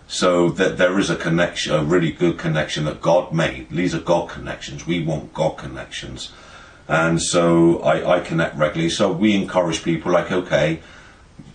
So 0.09 0.51
that 0.51 0.79
there 0.79 1.01
is 1.01 1.11
a 1.11 1.17
connection, 1.17 1.75
a 1.75 1.83
really 1.83 2.13
good 2.13 2.39
connection 2.39 2.85
that 2.85 3.01
God 3.01 3.33
made. 3.33 3.71
These 3.71 3.93
are 3.93 4.01
God 4.01 4.29
connections. 4.29 4.87
We 4.87 5.03
want 5.03 5.35
God 5.35 5.57
connections. 5.57 6.31
And 6.87 7.21
so 7.21 7.81
I, 7.81 8.19
I 8.19 8.21
connect 8.21 8.57
regularly. 8.57 8.91
So 8.91 9.11
we 9.11 9.35
encourage 9.35 9.83
people 9.83 10.13
like, 10.13 10.31
okay, 10.31 10.81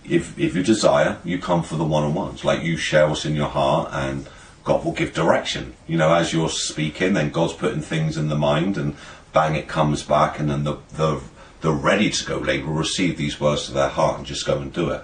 if, 0.04 0.38
if 0.38 0.54
you 0.54 0.62
desire, 0.62 1.18
you 1.24 1.38
come 1.38 1.62
for 1.62 1.76
the 1.76 1.84
one-on-ones. 1.84 2.44
Like 2.44 2.62
you 2.62 2.76
share 2.76 3.08
what's 3.08 3.24
in 3.24 3.34
your 3.34 3.48
heart 3.48 3.90
and 3.92 4.28
God 4.64 4.84
will 4.84 4.92
give 4.92 5.12
direction. 5.12 5.74
You 5.86 5.96
know, 5.96 6.14
as 6.14 6.32
you're 6.32 6.48
speaking, 6.48 7.14
then 7.14 7.30
God's 7.30 7.52
putting 7.52 7.80
things 7.80 8.16
in 8.16 8.28
the 8.28 8.36
mind 8.36 8.76
and 8.76 8.96
bang, 9.32 9.54
it 9.56 9.68
comes 9.68 10.02
back 10.02 10.38
and 10.38 10.50
then 10.50 10.64
the, 10.64 10.76
the, 10.94 11.20
the 11.60 11.72
ready 11.72 12.10
to 12.10 12.24
go 12.24 12.38
lady 12.38 12.62
will 12.62 12.74
receive 12.74 13.16
these 13.16 13.40
words 13.40 13.66
to 13.66 13.72
their 13.72 13.88
heart 13.88 14.18
and 14.18 14.26
just 14.26 14.46
go 14.46 14.58
and 14.58 14.72
do 14.72 14.90
it. 14.90 15.02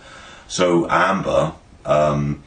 So 0.48 0.88
Amber, 0.90 1.54
um, 1.84 2.42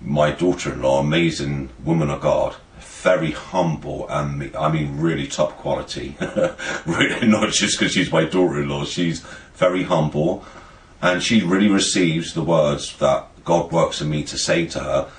my 0.00 0.30
daughter-in-law, 0.30 1.00
amazing 1.00 1.70
woman 1.84 2.10
of 2.10 2.20
God, 2.20 2.56
very 2.78 3.30
humble 3.30 4.06
and 4.08 4.54
I 4.56 4.70
mean 4.70 4.98
really 4.98 5.26
top 5.26 5.56
quality. 5.56 6.16
really, 6.86 7.26
not 7.26 7.50
just 7.50 7.78
because 7.78 7.94
she's 7.94 8.12
my 8.12 8.24
daughter-in-law. 8.24 8.84
She's 8.84 9.20
very 9.54 9.84
humble, 9.84 10.44
and 11.02 11.22
she 11.22 11.42
really 11.42 11.68
receives 11.68 12.34
the 12.34 12.42
words 12.42 12.96
that 12.98 13.26
God 13.44 13.72
works 13.72 14.00
in 14.00 14.10
me 14.10 14.22
to 14.24 14.38
say 14.38 14.66
to 14.66 14.80
her. 14.80 15.10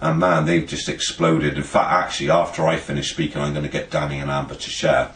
And 0.00 0.18
man, 0.18 0.46
they've 0.46 0.66
just 0.66 0.88
exploded. 0.88 1.56
In 1.56 1.62
fact, 1.62 1.92
actually, 1.92 2.30
after 2.30 2.66
I 2.66 2.76
finish 2.76 3.10
speaking, 3.10 3.40
I'm 3.40 3.52
going 3.52 3.66
to 3.66 3.70
get 3.70 3.90
Danny 3.90 4.18
and 4.18 4.30
Amber 4.30 4.54
to 4.54 4.70
share, 4.70 5.10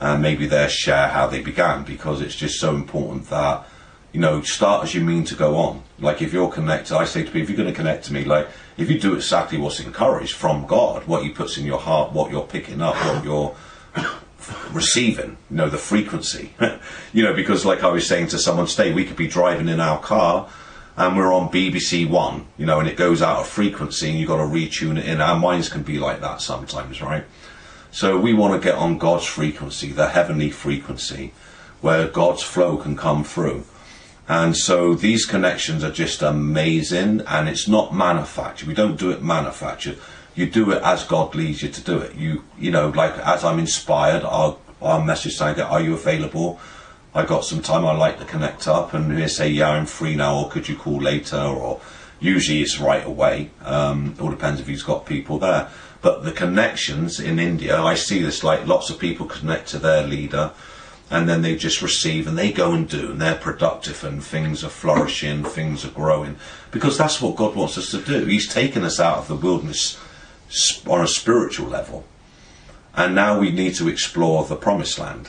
and 0.00 0.22
maybe 0.22 0.46
they'll 0.46 0.68
share 0.68 1.08
how 1.08 1.26
they 1.26 1.42
began 1.42 1.84
because 1.84 2.20
it's 2.20 2.36
just 2.36 2.58
so 2.58 2.74
important 2.74 3.28
that 3.30 3.66
you 4.16 4.22
know, 4.22 4.40
start 4.40 4.82
as 4.82 4.94
you 4.94 5.02
mean 5.02 5.24
to 5.24 5.34
go 5.34 5.56
on. 5.56 5.82
Like 5.98 6.22
if 6.22 6.32
you're 6.32 6.50
connected, 6.50 6.96
I 6.96 7.04
say 7.04 7.22
to 7.22 7.26
people, 7.26 7.42
if 7.42 7.50
you're 7.50 7.56
going 7.58 7.68
to 7.68 7.74
connect 7.74 8.06
to 8.06 8.14
me, 8.14 8.24
like 8.24 8.48
if 8.78 8.90
you 8.90 8.98
do 8.98 9.14
exactly 9.14 9.58
what's 9.58 9.78
encouraged 9.78 10.34
from 10.34 10.66
God, 10.66 11.06
what 11.06 11.22
He 11.22 11.28
puts 11.28 11.58
in 11.58 11.66
your 11.66 11.78
heart, 11.78 12.14
what 12.14 12.30
you're 12.30 12.46
picking 12.46 12.80
up, 12.80 12.94
what 12.94 13.22
you're 13.22 13.54
receiving, 14.72 15.36
you 15.50 15.56
know, 15.56 15.68
the 15.68 15.78
frequency. 15.78 16.52
you 17.12 17.22
know, 17.22 17.34
because 17.34 17.64
like 17.64 17.82
I 17.82 17.88
was 17.88 18.06
saying 18.06 18.28
to 18.28 18.38
someone 18.38 18.66
today, 18.66 18.92
we 18.92 19.04
could 19.04 19.16
be 19.16 19.28
driving 19.28 19.68
in 19.68 19.80
our 19.80 19.98
car 19.98 20.48
and 20.96 21.16
we're 21.16 21.32
on 21.32 21.50
BBC 21.50 22.08
One, 22.08 22.46
you 22.56 22.66
know, 22.66 22.80
and 22.80 22.88
it 22.88 22.96
goes 22.96 23.22
out 23.22 23.40
of 23.40 23.46
frequency 23.46 24.10
and 24.10 24.18
you've 24.18 24.28
got 24.28 24.38
to 24.38 24.44
retune 24.44 24.98
it 24.98 25.06
in. 25.06 25.20
Our 25.20 25.38
minds 25.38 25.68
can 25.68 25.82
be 25.82 25.98
like 25.98 26.20
that 26.20 26.40
sometimes, 26.40 27.02
right? 27.02 27.24
So 27.90 28.18
we 28.18 28.34
want 28.34 28.60
to 28.60 28.66
get 28.66 28.78
on 28.78 28.98
God's 28.98 29.24
frequency, 29.24 29.92
the 29.92 30.08
heavenly 30.08 30.50
frequency, 30.50 31.32
where 31.80 32.08
God's 32.08 32.42
flow 32.42 32.76
can 32.76 32.96
come 32.96 33.24
through. 33.24 33.64
And 34.28 34.56
so 34.56 34.94
these 34.94 35.24
connections 35.24 35.84
are 35.84 35.92
just 35.92 36.20
amazing 36.20 37.22
and 37.28 37.48
it's 37.48 37.68
not 37.68 37.94
manufactured. 37.94 38.66
We 38.66 38.74
don't 38.74 38.98
do 38.98 39.10
it 39.10 39.22
manufactured. 39.22 39.98
You 40.36 40.46
do 40.46 40.70
it 40.70 40.82
as 40.82 41.02
God 41.04 41.34
leads 41.34 41.62
you 41.62 41.70
to 41.70 41.80
do 41.80 41.98
it. 41.98 42.14
You, 42.14 42.44
you 42.58 42.70
know, 42.70 42.90
like 42.90 43.18
as 43.18 43.42
I'm 43.42 43.58
inspired, 43.58 44.22
I'll, 44.22 44.60
I'll 44.82 45.02
message 45.02 45.34
saying, 45.34 45.58
are 45.58 45.80
you 45.80 45.94
available? 45.94 46.60
I 47.14 47.24
got 47.24 47.46
some 47.46 47.62
time, 47.62 47.86
I 47.86 47.96
like 47.96 48.18
to 48.18 48.26
connect 48.26 48.68
up 48.68 48.92
and 48.92 49.16
they 49.16 49.28
say, 49.28 49.48
yeah, 49.48 49.70
I'm 49.70 49.86
free 49.86 50.14
now 50.14 50.38
or 50.38 50.50
could 50.50 50.68
you 50.68 50.76
call 50.76 50.98
later 50.98 51.38
or 51.38 51.80
usually 52.20 52.60
it's 52.60 52.78
right 52.78 53.04
away. 53.04 53.50
Um, 53.64 54.14
it 54.18 54.20
all 54.20 54.28
depends 54.28 54.60
if 54.60 54.66
he's 54.66 54.82
got 54.82 55.06
people 55.06 55.38
there. 55.38 55.70
But 56.02 56.24
the 56.24 56.32
connections 56.32 57.18
in 57.18 57.38
India, 57.38 57.80
I 57.80 57.94
see 57.94 58.20
this 58.22 58.44
like 58.44 58.66
lots 58.66 58.90
of 58.90 58.98
people 58.98 59.24
connect 59.24 59.68
to 59.68 59.78
their 59.78 60.06
leader 60.06 60.52
and 61.08 61.26
then 61.26 61.40
they 61.40 61.56
just 61.56 61.80
receive 61.80 62.26
and 62.26 62.36
they 62.36 62.52
go 62.52 62.72
and 62.72 62.86
do 62.86 63.12
and 63.12 63.20
they're 63.20 63.36
productive 63.36 64.04
and 64.04 64.22
things 64.22 64.62
are 64.62 64.68
flourishing, 64.68 65.44
things 65.44 65.84
are 65.86 65.90
growing 65.90 66.36
because 66.70 66.98
that's 66.98 67.22
what 67.22 67.36
God 67.36 67.56
wants 67.56 67.78
us 67.78 67.90
to 67.92 68.02
do. 68.02 68.26
He's 68.26 68.52
taken 68.52 68.84
us 68.84 69.00
out 69.00 69.18
of 69.18 69.28
the 69.28 69.36
wilderness 69.36 69.98
on 70.86 71.00
a 71.00 71.08
spiritual 71.08 71.68
level 71.68 72.04
and 72.94 73.14
now 73.14 73.38
we 73.38 73.50
need 73.50 73.74
to 73.74 73.88
explore 73.88 74.44
the 74.44 74.56
promised 74.56 74.98
land 74.98 75.28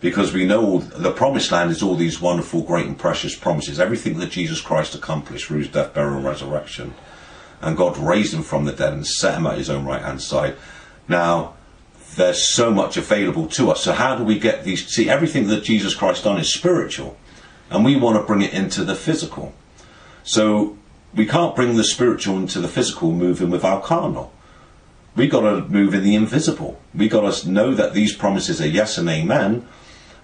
because 0.00 0.32
we 0.32 0.46
know 0.46 0.78
the 0.78 1.12
promised 1.12 1.52
land 1.52 1.70
is 1.70 1.82
all 1.82 1.94
these 1.94 2.22
wonderful, 2.22 2.62
great 2.62 2.86
and 2.86 2.98
precious 2.98 3.36
promises, 3.36 3.78
everything 3.78 4.18
that 4.18 4.30
Jesus 4.30 4.60
Christ 4.60 4.94
accomplished 4.94 5.46
through 5.46 5.58
his 5.58 5.68
death, 5.68 5.92
burial 5.92 6.16
and 6.16 6.24
resurrection 6.24 6.94
and 7.60 7.76
God 7.76 7.96
raised 7.98 8.34
him 8.34 8.42
from 8.42 8.64
the 8.64 8.72
dead 8.72 8.92
and 8.92 9.06
set 9.06 9.36
him 9.36 9.46
at 9.46 9.58
his 9.58 9.70
own 9.70 9.84
right 9.84 10.02
hand 10.02 10.22
side. 10.22 10.56
Now, 11.08 11.54
there's 12.16 12.42
so 12.42 12.70
much 12.70 12.96
available 12.96 13.46
to 13.48 13.70
us. 13.70 13.82
So 13.82 13.92
how 13.92 14.16
do 14.16 14.24
we 14.24 14.38
get 14.38 14.64
these? 14.64 14.86
See, 14.88 15.08
everything 15.08 15.46
that 15.48 15.62
Jesus 15.62 15.94
Christ 15.94 16.24
done 16.24 16.40
is 16.40 16.52
spiritual, 16.52 17.16
and 17.68 17.84
we 17.84 17.96
want 17.96 18.16
to 18.16 18.22
bring 18.22 18.42
it 18.42 18.52
into 18.52 18.84
the 18.84 18.94
physical. 18.94 19.54
So 20.24 20.76
we 21.14 21.26
can't 21.26 21.54
bring 21.54 21.76
the 21.76 21.84
spiritual 21.84 22.36
into 22.36 22.60
the 22.60 22.68
physical 22.68 23.12
moving 23.12 23.50
with 23.50 23.64
our 23.64 23.80
carnal. 23.80 24.32
We 25.20 25.28
got 25.28 25.42
to 25.42 25.68
move 25.68 25.92
in 25.92 26.02
the 26.02 26.14
invisible. 26.14 26.80
We 26.94 27.06
got 27.06 27.30
to 27.30 27.50
know 27.50 27.74
that 27.74 27.92
these 27.92 28.16
promises 28.16 28.58
are 28.58 28.66
yes 28.66 28.96
and 28.96 29.06
amen, 29.06 29.68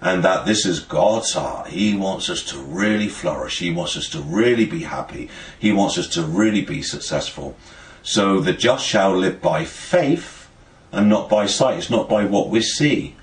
and 0.01 0.23
that 0.23 0.47
this 0.47 0.65
is 0.65 0.79
God's 0.79 1.33
heart. 1.33 1.67
He 1.67 1.95
wants 1.95 2.31
us 2.31 2.41
to 2.45 2.57
really 2.57 3.07
flourish. 3.07 3.59
He 3.59 3.69
wants 3.69 3.95
us 3.95 4.09
to 4.09 4.19
really 4.19 4.65
be 4.65 4.79
happy. 4.79 5.29
He 5.59 5.71
wants 5.71 5.99
us 5.99 6.07
to 6.15 6.23
really 6.23 6.61
be 6.61 6.81
successful. 6.81 7.55
So 8.01 8.39
the 8.39 8.53
just 8.53 8.87
shall 8.87 9.15
live 9.15 9.39
by 9.39 9.65
faith 9.65 10.49
and 10.91 11.07
not 11.07 11.29
by 11.29 11.45
sight. 11.45 11.77
It's 11.77 11.91
not 11.91 12.09
by 12.09 12.25
what 12.25 12.49
we 12.49 12.61
see. 12.61 13.15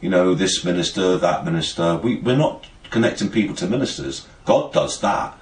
You 0.00 0.08
know, 0.08 0.32
this 0.32 0.64
minister, 0.64 1.18
that 1.18 1.44
minister. 1.44 1.96
We, 1.96 2.16
we're 2.16 2.34
not 2.34 2.66
connecting 2.88 3.28
people 3.30 3.54
to 3.56 3.66
ministers. 3.66 4.26
God 4.46 4.72
does 4.72 5.02
that. 5.02 5.36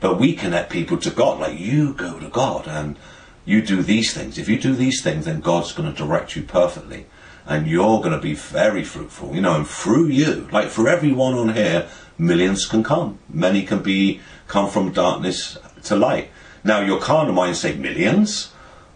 But 0.00 0.18
we 0.18 0.32
connect 0.34 0.72
people 0.72 0.96
to 0.96 1.10
God. 1.10 1.38
Like 1.38 1.60
you 1.60 1.92
go 1.92 2.18
to 2.18 2.28
God 2.28 2.66
and 2.66 2.96
you 3.44 3.62
do 3.62 3.82
these 3.82 4.12
things. 4.14 4.38
If 4.38 4.48
you 4.48 4.58
do 4.58 4.74
these 4.74 5.02
things, 5.02 5.26
then 5.26 5.40
God's 5.40 5.72
going 5.72 5.92
to 5.92 5.96
direct 5.96 6.36
you 6.36 6.42
perfectly. 6.42 7.06
And 7.46 7.66
you're 7.66 7.98
going 7.98 8.12
to 8.12 8.20
be 8.20 8.34
very 8.34 8.84
fruitful. 8.84 9.34
You 9.34 9.42
know, 9.42 9.54
and 9.54 9.68
through 9.68 10.06
you, 10.06 10.48
like 10.50 10.68
for 10.68 10.88
everyone 10.88 11.34
on 11.34 11.54
here, 11.54 11.88
millions 12.16 12.66
can 12.66 12.82
come. 12.82 13.18
Many 13.28 13.62
can 13.62 13.82
be 13.82 14.20
come 14.46 14.70
from 14.70 14.92
darkness 14.92 15.58
to 15.84 15.96
light. 15.96 16.30
Now 16.62 16.80
your 16.80 17.00
carnal 17.00 17.34
mind 17.34 17.56
say 17.56 17.76
millions. 17.76 18.52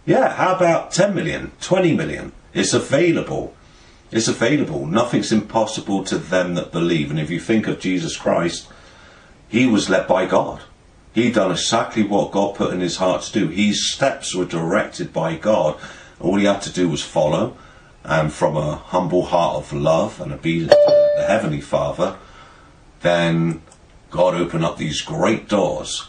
Yeah, 0.06 0.34
how 0.34 0.56
about 0.56 0.92
10 0.92 1.14
million, 1.14 1.52
20 1.60 1.94
million? 1.94 2.32
It's 2.54 2.72
available. 2.72 3.54
It's 4.10 4.28
available. 4.28 4.86
Nothing's 4.86 5.32
impossible 5.32 6.02
to 6.04 6.16
them 6.16 6.54
that 6.54 6.72
believe. 6.72 7.10
And 7.10 7.20
if 7.20 7.28
you 7.28 7.38
think 7.38 7.66
of 7.66 7.78
Jesus 7.78 8.16
Christ, 8.16 8.68
he 9.48 9.66
was 9.66 9.90
led 9.90 10.08
by 10.08 10.24
God. 10.24 10.62
He 11.14 11.32
done 11.32 11.50
exactly 11.50 12.02
what 12.02 12.32
God 12.32 12.54
put 12.54 12.72
in 12.72 12.80
his 12.80 12.96
heart 12.96 13.22
to 13.22 13.32
do. 13.32 13.48
His 13.48 13.92
steps 13.92 14.34
were 14.34 14.44
directed 14.44 15.12
by 15.12 15.36
God. 15.36 15.78
All 16.20 16.36
he 16.36 16.44
had 16.44 16.62
to 16.62 16.72
do 16.72 16.88
was 16.88 17.02
follow. 17.02 17.56
And 18.04 18.32
from 18.32 18.56
a 18.56 18.76
humble 18.76 19.26
heart 19.26 19.56
of 19.56 19.72
love 19.72 20.20
and 20.20 20.32
obedience 20.32 20.72
to 20.72 21.12
the 21.16 21.26
Heavenly 21.26 21.60
Father, 21.60 22.16
then 23.00 23.62
God 24.10 24.34
opened 24.34 24.64
up 24.64 24.78
these 24.78 25.02
great 25.02 25.48
doors 25.48 26.08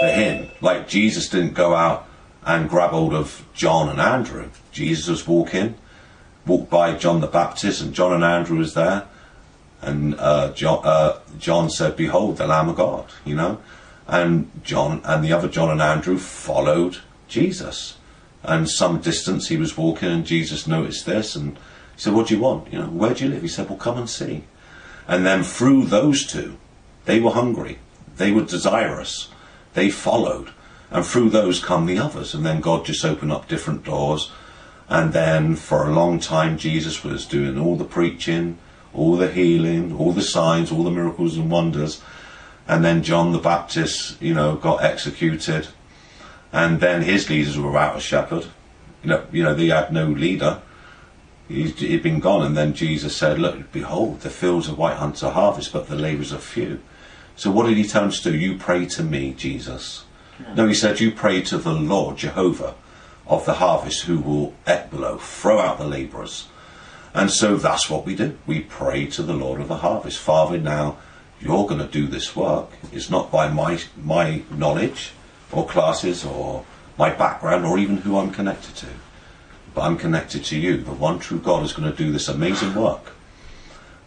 for 0.00 0.08
him. 0.08 0.48
Like 0.60 0.88
Jesus 0.88 1.28
didn't 1.28 1.54
go 1.54 1.74
out 1.74 2.06
and 2.44 2.68
grab 2.68 2.90
hold 2.90 3.14
of 3.14 3.44
John 3.54 3.88
and 3.88 4.00
Andrew. 4.00 4.50
Jesus 4.72 5.08
was 5.08 5.26
walking, 5.26 5.74
walked 6.46 6.70
by 6.70 6.94
John 6.94 7.20
the 7.20 7.26
Baptist, 7.26 7.80
and 7.80 7.94
John 7.94 8.12
and 8.12 8.24
Andrew 8.24 8.58
was 8.58 8.74
there. 8.74 9.06
And 9.80 10.14
uh, 10.18 10.52
John, 10.52 10.80
uh, 10.84 11.18
John 11.38 11.70
said, 11.70 11.96
"Behold, 11.96 12.36
the 12.36 12.46
Lamb 12.46 12.68
of 12.68 12.76
God," 12.76 13.06
you 13.24 13.34
know. 13.34 13.58
And 14.06 14.50
John 14.64 15.00
and 15.04 15.24
the 15.24 15.32
other 15.32 15.48
John 15.48 15.70
and 15.70 15.80
Andrew 15.80 16.18
followed 16.18 16.98
Jesus. 17.28 17.96
And 18.42 18.68
some 18.68 19.00
distance 19.00 19.48
he 19.48 19.56
was 19.56 19.76
walking, 19.76 20.10
and 20.10 20.26
Jesus 20.26 20.66
noticed 20.66 21.06
this, 21.06 21.36
and 21.36 21.56
he 21.56 22.02
said, 22.02 22.12
"What 22.12 22.26
do 22.26 22.34
you 22.34 22.40
want? 22.40 22.72
You 22.72 22.80
know, 22.80 22.86
where 22.86 23.14
do 23.14 23.24
you 23.24 23.30
live?" 23.30 23.42
He 23.42 23.48
said, 23.48 23.68
"Well, 23.68 23.78
come 23.78 23.98
and 23.98 24.10
see." 24.10 24.44
And 25.06 25.24
then 25.24 25.44
through 25.44 25.86
those 25.86 26.26
two, 26.26 26.58
they 27.04 27.20
were 27.20 27.32
hungry, 27.32 27.78
they 28.16 28.30
were 28.30 28.42
desirous, 28.42 29.28
they 29.74 29.90
followed 29.90 30.50
and 30.92 31.06
through 31.06 31.30
those 31.30 31.58
come 31.58 31.86
the 31.86 31.98
others. 31.98 32.34
And 32.34 32.44
then 32.44 32.60
God 32.60 32.84
just 32.84 33.04
opened 33.04 33.32
up 33.32 33.48
different 33.48 33.82
doors. 33.82 34.30
And 34.88 35.12
then 35.12 35.56
for 35.56 35.86
a 35.86 35.92
long 35.92 36.20
time, 36.20 36.58
Jesus 36.58 37.02
was 37.02 37.24
doing 37.24 37.58
all 37.58 37.76
the 37.76 37.84
preaching, 37.84 38.58
all 38.92 39.16
the 39.16 39.30
healing, 39.30 39.96
all 39.96 40.12
the 40.12 40.22
signs, 40.22 40.70
all 40.70 40.84
the 40.84 40.90
miracles 40.90 41.36
and 41.36 41.50
wonders. 41.50 42.02
And 42.72 42.82
then 42.82 43.02
John 43.02 43.32
the 43.32 43.38
Baptist, 43.38 44.20
you 44.22 44.32
know, 44.32 44.56
got 44.56 44.82
executed. 44.82 45.68
And 46.52 46.80
then 46.80 47.02
his 47.02 47.28
leaders 47.28 47.58
were 47.58 47.76
out 47.76 47.98
a 47.98 48.00
shepherd. 48.00 48.46
You 49.02 49.10
know, 49.10 49.26
you 49.30 49.42
know, 49.42 49.52
they 49.52 49.66
had 49.66 49.92
no 49.92 50.06
leader. 50.06 50.62
He's, 51.48 51.78
he'd 51.78 52.02
been 52.02 52.20
gone, 52.20 52.46
and 52.46 52.56
then 52.56 52.72
Jesus 52.72 53.14
said, 53.14 53.38
"Look, 53.38 53.72
behold, 53.72 54.20
the 54.20 54.30
fields 54.30 54.68
of 54.68 54.78
white 54.78 54.96
hunts 54.96 55.22
are 55.22 55.32
harvest, 55.32 55.70
but 55.70 55.88
the 55.88 55.96
labourers 55.96 56.32
are 56.32 56.38
few." 56.38 56.80
So 57.36 57.50
what 57.50 57.66
did 57.66 57.76
he 57.76 57.84
tell 57.84 58.02
them 58.02 58.10
to 58.10 58.22
do? 58.22 58.38
You 58.38 58.56
pray 58.56 58.86
to 58.86 59.02
me, 59.02 59.34
Jesus. 59.34 60.04
Hmm. 60.38 60.54
No, 60.54 60.66
he 60.66 60.74
said, 60.74 60.98
you 60.98 61.10
pray 61.10 61.42
to 61.42 61.58
the 61.58 61.74
Lord 61.74 62.16
Jehovah 62.16 62.74
of 63.26 63.44
the 63.44 63.54
harvest, 63.54 64.04
who 64.04 64.18
will 64.18 64.54
below 64.64 65.18
throw 65.18 65.58
out 65.58 65.78
the 65.78 65.86
labourers. 65.86 66.48
And 67.12 67.30
so 67.30 67.56
that's 67.56 67.90
what 67.90 68.06
we 68.06 68.16
do. 68.16 68.38
We 68.46 68.60
pray 68.60 69.06
to 69.08 69.22
the 69.22 69.34
Lord 69.34 69.60
of 69.60 69.68
the 69.68 69.76
harvest. 69.76 70.18
Father, 70.18 70.56
now 70.56 70.96
you're 71.42 71.66
going 71.66 71.80
to 71.80 71.86
do 71.86 72.06
this 72.06 72.36
work. 72.36 72.70
It's 72.92 73.10
not 73.10 73.30
by 73.30 73.48
my 73.48 73.80
my 74.02 74.42
knowledge 74.50 75.12
or 75.50 75.66
classes 75.66 76.24
or 76.24 76.64
my 76.96 77.10
background 77.10 77.64
or 77.64 77.78
even 77.78 77.98
who 77.98 78.16
I'm 78.16 78.30
connected 78.30 78.76
to. 78.76 78.86
But 79.74 79.82
I'm 79.82 79.96
connected 79.96 80.44
to 80.46 80.58
you. 80.58 80.76
The 80.78 80.92
one 80.92 81.18
true 81.18 81.38
God 81.38 81.64
is 81.64 81.72
going 81.72 81.90
to 81.90 81.96
do 81.96 82.12
this 82.12 82.28
amazing 82.28 82.74
work. 82.74 83.12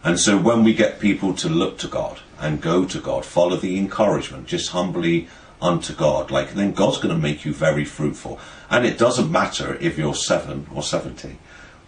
And 0.02 0.18
so 0.18 0.38
when 0.38 0.62
we 0.62 0.72
get 0.72 1.00
people 1.00 1.34
to 1.34 1.48
look 1.48 1.78
to 1.78 1.88
God 1.88 2.20
and 2.38 2.62
go 2.62 2.84
to 2.84 3.00
God, 3.00 3.24
follow 3.24 3.56
the 3.56 3.76
encouragement, 3.76 4.46
just 4.46 4.70
humbly 4.70 5.28
unto 5.60 5.92
God, 5.94 6.30
like 6.30 6.54
then 6.54 6.72
God's 6.72 6.98
going 6.98 7.14
to 7.14 7.20
make 7.20 7.44
you 7.44 7.52
very 7.52 7.84
fruitful. 7.84 8.38
And 8.70 8.86
it 8.86 8.98
doesn't 8.98 9.32
matter 9.32 9.76
if 9.80 9.98
you're 9.98 10.14
seven 10.14 10.68
or 10.72 10.82
seventy 10.82 11.38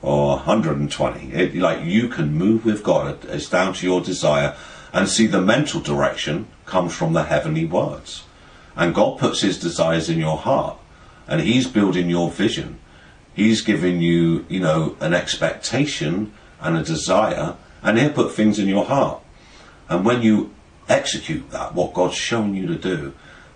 or 0.03 0.37
120. 0.37 1.33
It, 1.33 1.55
like 1.55 1.85
you 1.85 2.09
can 2.09 2.35
move 2.35 2.65
with 2.65 2.83
God. 2.83 3.25
It's 3.27 3.49
down 3.49 3.75
to 3.75 3.87
your 3.87 4.01
desire. 4.01 4.57
And 4.93 5.09
see, 5.09 5.27
the 5.27 5.41
mental 5.41 5.81
direction 5.81 6.47
comes 6.65 6.95
from 6.95 7.13
the 7.13 7.25
heavenly 7.25 7.65
words. 7.65 8.25
And 8.77 8.95
God 8.95 9.19
puts 9.19 9.43
His 9.43 9.59
desires 9.59 10.09
in 10.09 10.19
your 10.19 10.39
heart, 10.39 10.79
and 11.27 11.41
He's 11.41 11.67
building 11.67 12.09
your 12.09 12.31
vision. 12.31 12.79
He's 13.35 13.61
giving 13.61 14.01
you, 14.01 14.47
you 14.49 14.61
know, 14.61 14.97
an 15.01 15.15
expectation 15.15 16.33
and 16.61 16.77
a 16.77 16.83
desire, 16.83 17.57
and 17.83 17.99
He'll 17.99 18.13
put 18.13 18.33
things 18.33 18.59
in 18.59 18.69
your 18.69 18.85
heart. 18.85 19.21
And 19.89 20.05
when 20.05 20.23
you 20.23 20.55
execute 20.89 21.51
that, 21.51 21.75
what 21.75 21.95
God's 21.95 22.15
shown 22.15 22.55
you 22.55 22.67
to 22.67 22.77
do, 22.77 23.15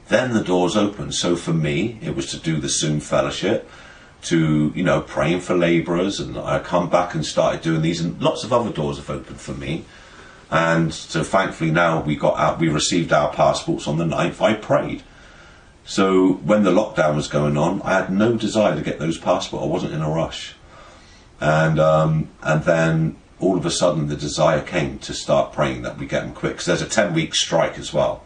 then 0.08 0.34
the 0.34 0.42
doors 0.42 0.76
open. 0.76 1.12
So 1.12 1.36
for 1.36 1.52
me, 1.52 1.98
it 2.02 2.14
was 2.14 2.30
to 2.30 2.38
do 2.38 2.58
the 2.58 2.68
Zoom 2.68 3.00
fellowship 3.00 3.68
to 4.22 4.72
you 4.74 4.84
know 4.84 5.00
praying 5.00 5.40
for 5.40 5.56
labourers, 5.56 6.20
and 6.20 6.38
I 6.38 6.60
come 6.60 6.88
back 6.88 7.14
and 7.14 7.24
started 7.26 7.62
doing 7.62 7.82
these, 7.82 8.00
and 8.00 8.20
lots 8.20 8.44
of 8.44 8.52
other 8.52 8.70
doors 8.70 8.98
have 8.98 9.10
opened 9.10 9.40
for 9.40 9.52
me. 9.52 9.84
And 10.52 10.92
so 10.92 11.24
thankfully 11.24 11.70
now 11.70 12.02
we 12.02 12.14
got 12.14 12.38
out, 12.38 12.60
we 12.60 12.68
received 12.68 13.10
our 13.10 13.32
passports 13.32 13.88
on 13.88 13.96
the 13.96 14.04
9th. 14.04 14.42
I 14.42 14.52
prayed. 14.52 15.02
So 15.86 16.34
when 16.34 16.62
the 16.62 16.70
lockdown 16.70 17.16
was 17.16 17.26
going 17.26 17.56
on, 17.56 17.80
I 17.82 17.94
had 17.94 18.12
no 18.12 18.36
desire 18.36 18.76
to 18.76 18.82
get 18.82 18.98
those 18.98 19.16
passports. 19.16 19.64
I 19.64 19.66
wasn't 19.66 19.94
in 19.94 20.02
a 20.02 20.10
rush. 20.10 20.54
And 21.40 21.80
um, 21.80 22.28
and 22.42 22.64
then 22.64 23.16
all 23.40 23.56
of 23.56 23.64
a 23.64 23.70
sudden 23.70 24.08
the 24.08 24.16
desire 24.16 24.60
came 24.60 24.98
to 25.00 25.14
start 25.14 25.54
praying 25.54 25.82
that 25.82 25.96
we 25.96 26.04
get 26.04 26.22
them 26.22 26.34
quick. 26.34 26.52
Because 26.52 26.66
there's 26.66 26.82
a 26.82 26.88
10 26.88 27.14
week 27.14 27.34
strike 27.34 27.78
as 27.78 27.94
well 27.94 28.22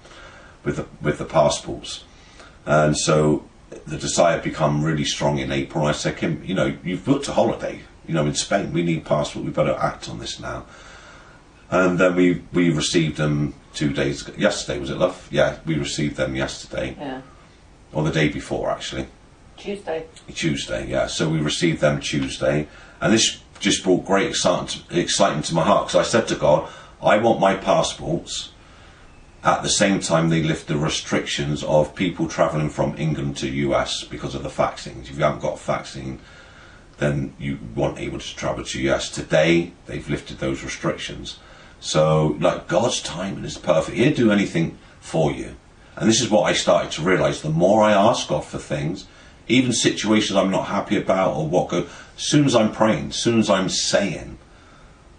with 0.65 0.79
the, 0.79 0.87
with 1.01 1.19
the 1.19 1.25
passports. 1.25 2.03
And 2.67 2.99
so 2.99 3.49
the 3.87 3.99
desire 3.99 4.43
become 4.43 4.83
really 4.83 5.05
strong 5.05 5.39
in 5.39 5.53
April. 5.53 5.87
I 5.87 5.93
said, 5.93 6.17
Kim, 6.17 6.43
you 6.45 6.55
know, 6.55 6.77
you've 6.83 7.05
booked 7.05 7.29
a 7.29 7.33
holiday, 7.33 7.83
you 8.09 8.15
know, 8.15 8.27
in 8.27 8.35
Spain. 8.35 8.73
We 8.73 8.83
need 8.83 9.05
passport. 9.05 9.45
We 9.45 9.53
better 9.53 9.77
act 9.77 10.09
on 10.09 10.19
this 10.19 10.41
now. 10.41 10.67
And 11.71 11.99
then 11.99 12.15
we 12.15 12.43
we 12.53 12.71
received 12.71 13.17
them 13.17 13.55
two 13.75 13.93
days 13.93 14.27
ago. 14.27 14.37
Yesterday 14.39 14.79
was 14.79 14.91
it, 14.91 14.99
love? 14.99 15.29
Yeah, 15.31 15.59
we 15.67 15.77
received 15.77 16.17
them 16.17 16.37
yesterday. 16.37 16.97
Yeah. 16.99 17.23
Or 17.93 18.03
the 18.05 18.13
day 18.13 18.29
before, 18.29 18.71
actually. 18.71 19.07
Tuesday. 19.57 20.07
Tuesday, 20.35 20.87
yeah. 20.87 21.07
So 21.07 21.29
we 21.29 21.41
received 21.41 21.81
them 21.81 22.01
Tuesday, 22.01 22.69
and 23.01 23.13
this 23.13 23.41
just 23.59 23.83
brought 23.83 24.05
great 24.05 24.29
excitement 24.29 24.85
excitement 24.91 25.47
to 25.47 25.55
my 25.55 25.65
heart 25.65 25.89
because 25.89 26.07
I 26.07 26.09
said 26.09 26.29
to 26.29 26.37
God, 26.37 26.69
I 27.03 27.19
want 27.19 27.41
my 27.41 27.55
passports 27.55 28.53
at 29.47 29.63
the 29.63 29.69
same 29.69 30.01
time, 30.01 30.29
they 30.29 30.43
lift 30.43 30.67
the 30.67 30.77
restrictions 30.77 31.63
of 31.63 31.95
people 31.95 32.27
travelling 32.27 32.69
from 32.69 32.99
England 32.99 33.37
to 33.37 33.49
US 33.49 34.03
because 34.03 34.35
of 34.35 34.43
the 34.43 34.49
vaccines. 34.49 35.09
If 35.09 35.17
you 35.17 35.23
haven't 35.23 35.41
got 35.41 35.55
a 35.55 35.63
vaccine, 35.63 36.19
then 36.99 37.33
you 37.39 37.61
weren't 37.77 38.01
able 38.01 38.19
to 38.19 38.37
travel 38.37 38.65
to 38.65 38.91
US. 38.91 39.09
Today, 39.09 39.73
they've 39.87 40.11
lifted 40.11 40.41
those 40.41 40.65
restrictions. 40.65 41.39
So, 41.81 42.37
like, 42.41 42.69
God's 42.69 43.01
timing 43.01 43.45
is 43.45 43.59
perfect. 43.59 43.97
He'll 43.97 44.15
do 44.15 44.33
anything 44.33 44.79
for 45.01 45.31
you. 45.31 45.57
And 45.97 46.09
this 46.09 46.21
is 46.21 46.31
what 46.31 46.43
I 46.43 46.53
started 46.53 46.91
to 46.93 47.03
realise. 47.03 47.41
The 47.41 47.51
more 47.51 47.83
I 47.83 47.93
ask 47.93 48.29
God 48.29 48.45
for 48.45 48.59
things, 48.59 49.07
even 49.49 49.73
situations 49.73 50.37
I'm 50.37 50.51
not 50.51 50.67
happy 50.67 50.97
about 50.97 51.37
or 51.37 51.47
what 51.47 51.69
go, 51.69 51.87
as 52.17 52.23
soon 52.23 52.45
as 52.45 52.55
I'm 52.57 52.73
praying, 52.73 53.09
as 53.09 53.17
soon 53.17 53.39
as 53.39 53.49
I'm 53.49 53.69
saying, 53.69 54.39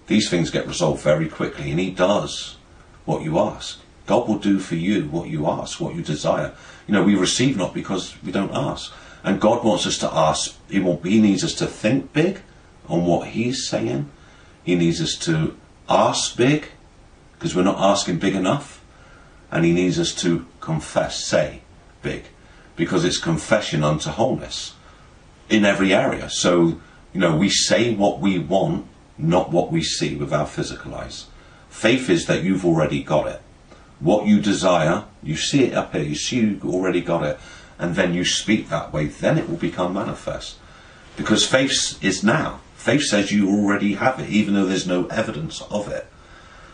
these 0.07 0.29
things 0.29 0.51
get 0.51 0.67
resolved 0.67 1.01
very 1.01 1.27
quickly. 1.27 1.71
And 1.71 1.79
He 1.79 1.91
does 1.91 2.57
what 3.05 3.23
you 3.23 3.39
ask. 3.39 3.79
God 4.05 4.27
will 4.27 4.37
do 4.39 4.59
for 4.59 4.75
you 4.75 5.09
what 5.09 5.29
you 5.29 5.47
ask, 5.47 5.79
what 5.79 5.95
you 5.95 6.01
desire. 6.01 6.53
You 6.87 6.93
know, 6.93 7.03
we 7.03 7.15
receive 7.15 7.57
not 7.57 7.73
because 7.73 8.15
we 8.23 8.31
don't 8.31 8.53
ask. 8.53 8.93
And 9.23 9.41
God 9.41 9.63
wants 9.63 9.85
us 9.85 9.97
to 9.99 10.13
ask. 10.13 10.55
He, 10.69 10.79
want, 10.79 11.05
he 11.05 11.19
needs 11.19 11.43
us 11.43 11.53
to 11.55 11.65
think 11.65 12.13
big 12.13 12.41
on 12.87 13.05
what 13.05 13.29
He's 13.29 13.67
saying. 13.67 14.09
He 14.63 14.75
needs 14.75 15.01
us 15.01 15.15
to 15.25 15.57
ask 15.89 16.35
big 16.35 16.67
because 17.33 17.55
we're 17.55 17.63
not 17.63 17.79
asking 17.79 18.19
big 18.19 18.35
enough. 18.35 18.83
And 19.51 19.63
He 19.63 19.71
needs 19.71 19.99
us 19.99 20.13
to 20.15 20.45
confess, 20.59 21.23
say 21.23 21.61
big, 22.01 22.25
because 22.75 23.05
it's 23.05 23.17
confession 23.17 23.83
unto 23.83 24.09
wholeness 24.09 24.75
in 25.49 25.63
every 25.63 25.93
area. 25.93 26.29
So, 26.29 26.79
you 27.13 27.19
know, 27.21 27.35
we 27.35 27.49
say 27.49 27.95
what 27.95 28.19
we 28.19 28.37
want, 28.39 28.87
not 29.17 29.51
what 29.51 29.71
we 29.71 29.81
see 29.81 30.15
with 30.15 30.33
our 30.33 30.45
physical 30.45 30.93
eyes. 30.95 31.27
Faith 31.69 32.09
is 32.09 32.25
that 32.25 32.43
you've 32.43 32.65
already 32.65 33.03
got 33.03 33.27
it 33.27 33.41
what 33.99 34.27
you 34.27 34.39
desire, 34.39 35.05
you 35.23 35.35
see 35.35 35.65
it 35.65 35.73
up 35.73 35.93
here, 35.93 36.03
you 36.03 36.15
see 36.15 36.39
you 36.39 36.59
already 36.65 37.01
got 37.01 37.23
it, 37.23 37.39
and 37.79 37.95
then 37.95 38.13
you 38.13 38.23
speak 38.23 38.69
that 38.69 38.93
way, 38.93 39.05
then 39.05 39.37
it 39.37 39.49
will 39.49 39.57
become 39.57 39.93
manifest. 39.93 40.57
Because 41.15 41.45
faith 41.45 41.97
is 42.03 42.23
now. 42.23 42.59
Faith 42.87 43.03
says 43.03 43.33
you 43.33 43.49
already 43.49 43.95
have 43.95 44.17
it, 44.17 44.29
even 44.29 44.53
though 44.53 44.63
there's 44.63 44.87
no 44.87 45.07
evidence 45.07 45.61
of 45.63 45.89
it. 45.89 46.07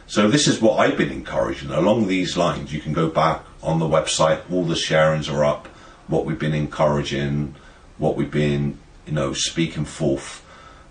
So 0.05 0.29
this 0.29 0.47
is 0.47 0.61
what 0.61 0.77
I've 0.77 0.95
been 0.95 1.11
encouraging. 1.11 1.71
Along 1.71 2.07
these 2.07 2.37
lines, 2.37 2.71
you 2.71 2.79
can 2.79 2.93
go 2.93 3.09
back 3.09 3.41
on 3.63 3.79
the 3.79 3.87
website, 3.87 4.41
all 4.51 4.63
the 4.63 4.75
sharings 4.75 5.27
are 5.27 5.43
up, 5.43 5.65
what 6.05 6.23
we've 6.23 6.37
been 6.37 6.53
encouraging, 6.53 7.55
what 7.97 8.15
we've 8.15 8.29
been, 8.29 8.77
you 9.07 9.13
know, 9.13 9.33
speaking 9.33 9.85
forth. 9.85 10.45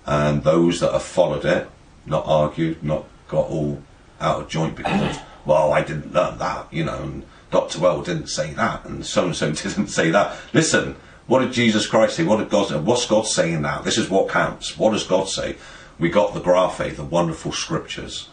And 0.06 0.42
those 0.42 0.80
that 0.80 0.90
have 0.90 1.04
followed 1.04 1.44
it, 1.44 1.70
not 2.04 2.26
argued, 2.26 2.82
not 2.82 3.04
got 3.28 3.46
all 3.46 3.80
out 4.20 4.40
of 4.40 4.48
joint 4.48 4.74
because 4.74 5.18
of 5.18 5.22
well, 5.46 5.72
I 5.72 5.82
didn't 5.82 6.12
learn 6.12 6.38
that, 6.38 6.66
you 6.72 6.82
know, 6.82 7.00
and 7.00 7.22
Dr. 7.52 7.78
Wierwille 7.78 8.04
didn't 8.04 8.26
say 8.26 8.54
that, 8.54 8.84
and 8.86 9.06
so 9.06 9.26
and 9.26 9.36
so 9.36 9.52
didn't 9.52 9.86
say 9.86 10.10
that. 10.10 10.36
Listen, 10.52 10.96
what 11.26 11.40
did 11.40 11.52
Jesus 11.52 11.86
Christ 11.86 12.16
say? 12.16 12.24
What 12.24 12.38
did 12.38 12.50
God 12.50 12.68
say? 12.68 12.78
What's 12.78 13.06
God 13.06 13.26
saying 13.26 13.62
now? 13.62 13.80
This 13.80 13.98
is 13.98 14.10
what 14.10 14.28
counts. 14.28 14.76
What 14.76 14.92
does 14.92 15.04
God 15.04 15.28
say? 15.28 15.56
We 15.98 16.08
got 16.08 16.34
the 16.34 16.40
graphe, 16.40 16.96
the 16.96 17.04
wonderful 17.04 17.52
scriptures. 17.52 18.28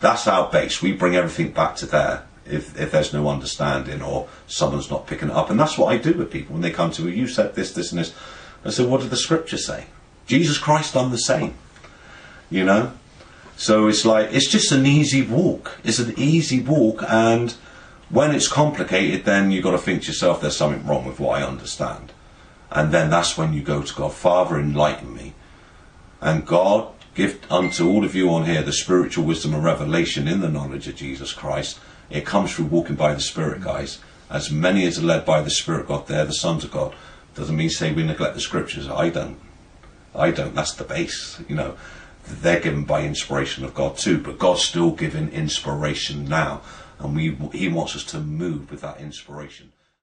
That's 0.00 0.26
our 0.26 0.50
base. 0.50 0.82
We 0.82 0.92
bring 0.92 1.14
everything 1.14 1.52
back 1.52 1.76
to 1.76 1.86
there 1.86 2.26
if, 2.44 2.78
if 2.78 2.90
there's 2.90 3.12
no 3.12 3.28
understanding 3.28 4.02
or 4.02 4.28
someone's 4.46 4.90
not 4.90 5.06
picking 5.06 5.28
it 5.28 5.34
up. 5.34 5.50
And 5.50 5.58
that's 5.58 5.78
what 5.78 5.92
I 5.92 5.96
do 5.96 6.12
with 6.14 6.30
people 6.30 6.54
when 6.54 6.62
they 6.62 6.70
come 6.70 6.90
to 6.92 7.02
me. 7.02 7.14
You 7.14 7.28
said 7.28 7.54
this, 7.54 7.72
this, 7.72 7.92
and 7.92 8.00
this. 8.00 8.14
I 8.64 8.70
said, 8.70 8.88
what 8.88 9.00
did 9.00 9.10
the 9.10 9.16
scriptures 9.16 9.66
say? 9.66 9.86
Jesus 10.26 10.58
Christ 10.58 10.94
done 10.94 11.10
the 11.10 11.18
same. 11.18 11.54
You 12.50 12.64
know? 12.64 12.92
So 13.56 13.86
it's 13.86 14.04
like 14.04 14.32
it's 14.32 14.48
just 14.48 14.72
an 14.72 14.84
easy 14.86 15.22
walk. 15.22 15.78
It's 15.84 15.98
an 15.98 16.14
easy 16.16 16.60
walk, 16.60 17.04
and 17.08 17.52
when 18.10 18.34
it's 18.34 18.48
complicated, 18.48 19.24
then 19.24 19.50
you've 19.50 19.64
got 19.64 19.72
to 19.72 19.78
think 19.78 20.02
to 20.02 20.08
yourself, 20.08 20.40
there's 20.40 20.56
something 20.56 20.86
wrong 20.86 21.04
with 21.04 21.20
what 21.20 21.40
I 21.40 21.46
understand. 21.46 22.12
And 22.74 22.92
then 22.92 23.08
that's 23.08 23.38
when 23.38 23.54
you 23.54 23.62
go 23.62 23.82
to 23.82 23.94
God, 23.94 24.12
Father, 24.12 24.58
enlighten 24.58 25.14
me. 25.14 25.34
And 26.20 26.46
God, 26.46 26.88
give 27.14 27.40
unto 27.50 27.88
all 27.88 28.04
of 28.04 28.14
you 28.14 28.30
on 28.30 28.46
here 28.46 28.62
the 28.62 28.72
spiritual 28.72 29.24
wisdom 29.24 29.54
and 29.54 29.64
revelation 29.64 30.26
in 30.26 30.40
the 30.40 30.50
knowledge 30.50 30.88
of 30.88 30.96
Jesus 30.96 31.32
Christ. 31.32 31.78
It 32.10 32.26
comes 32.26 32.52
through 32.52 32.66
walking 32.66 32.96
by 32.96 33.14
the 33.14 33.20
Spirit, 33.20 33.62
guys. 33.62 34.00
As 34.28 34.50
many 34.50 34.84
as 34.86 34.98
are 34.98 35.02
led 35.02 35.24
by 35.24 35.40
the 35.40 35.50
Spirit, 35.50 35.82
of 35.82 35.88
God, 35.88 36.06
they're 36.08 36.24
the 36.24 36.34
sons 36.34 36.64
of 36.64 36.72
God. 36.72 36.94
Doesn't 37.34 37.56
mean 37.56 37.70
say 37.70 37.92
we 37.92 38.02
neglect 38.02 38.34
the 38.34 38.40
scriptures. 38.40 38.88
I 38.88 39.10
don't. 39.10 39.38
I 40.14 40.30
don't. 40.30 40.54
That's 40.54 40.74
the 40.74 40.84
base, 40.84 41.40
you 41.48 41.54
know 41.54 41.76
they're 42.26 42.60
given 42.60 42.84
by 42.84 43.02
inspiration 43.02 43.64
of 43.64 43.74
God 43.74 43.96
too, 43.96 44.18
but 44.18 44.38
God's 44.38 44.62
still 44.62 44.92
giving 44.92 45.28
inspiration 45.28 46.24
now, 46.24 46.62
and 46.98 47.14
we 47.14 47.36
He 47.52 47.68
wants 47.68 47.94
us 47.96 48.04
to 48.04 48.20
move 48.20 48.70
with 48.70 48.80
that 48.80 49.00
inspiration. 49.00 49.72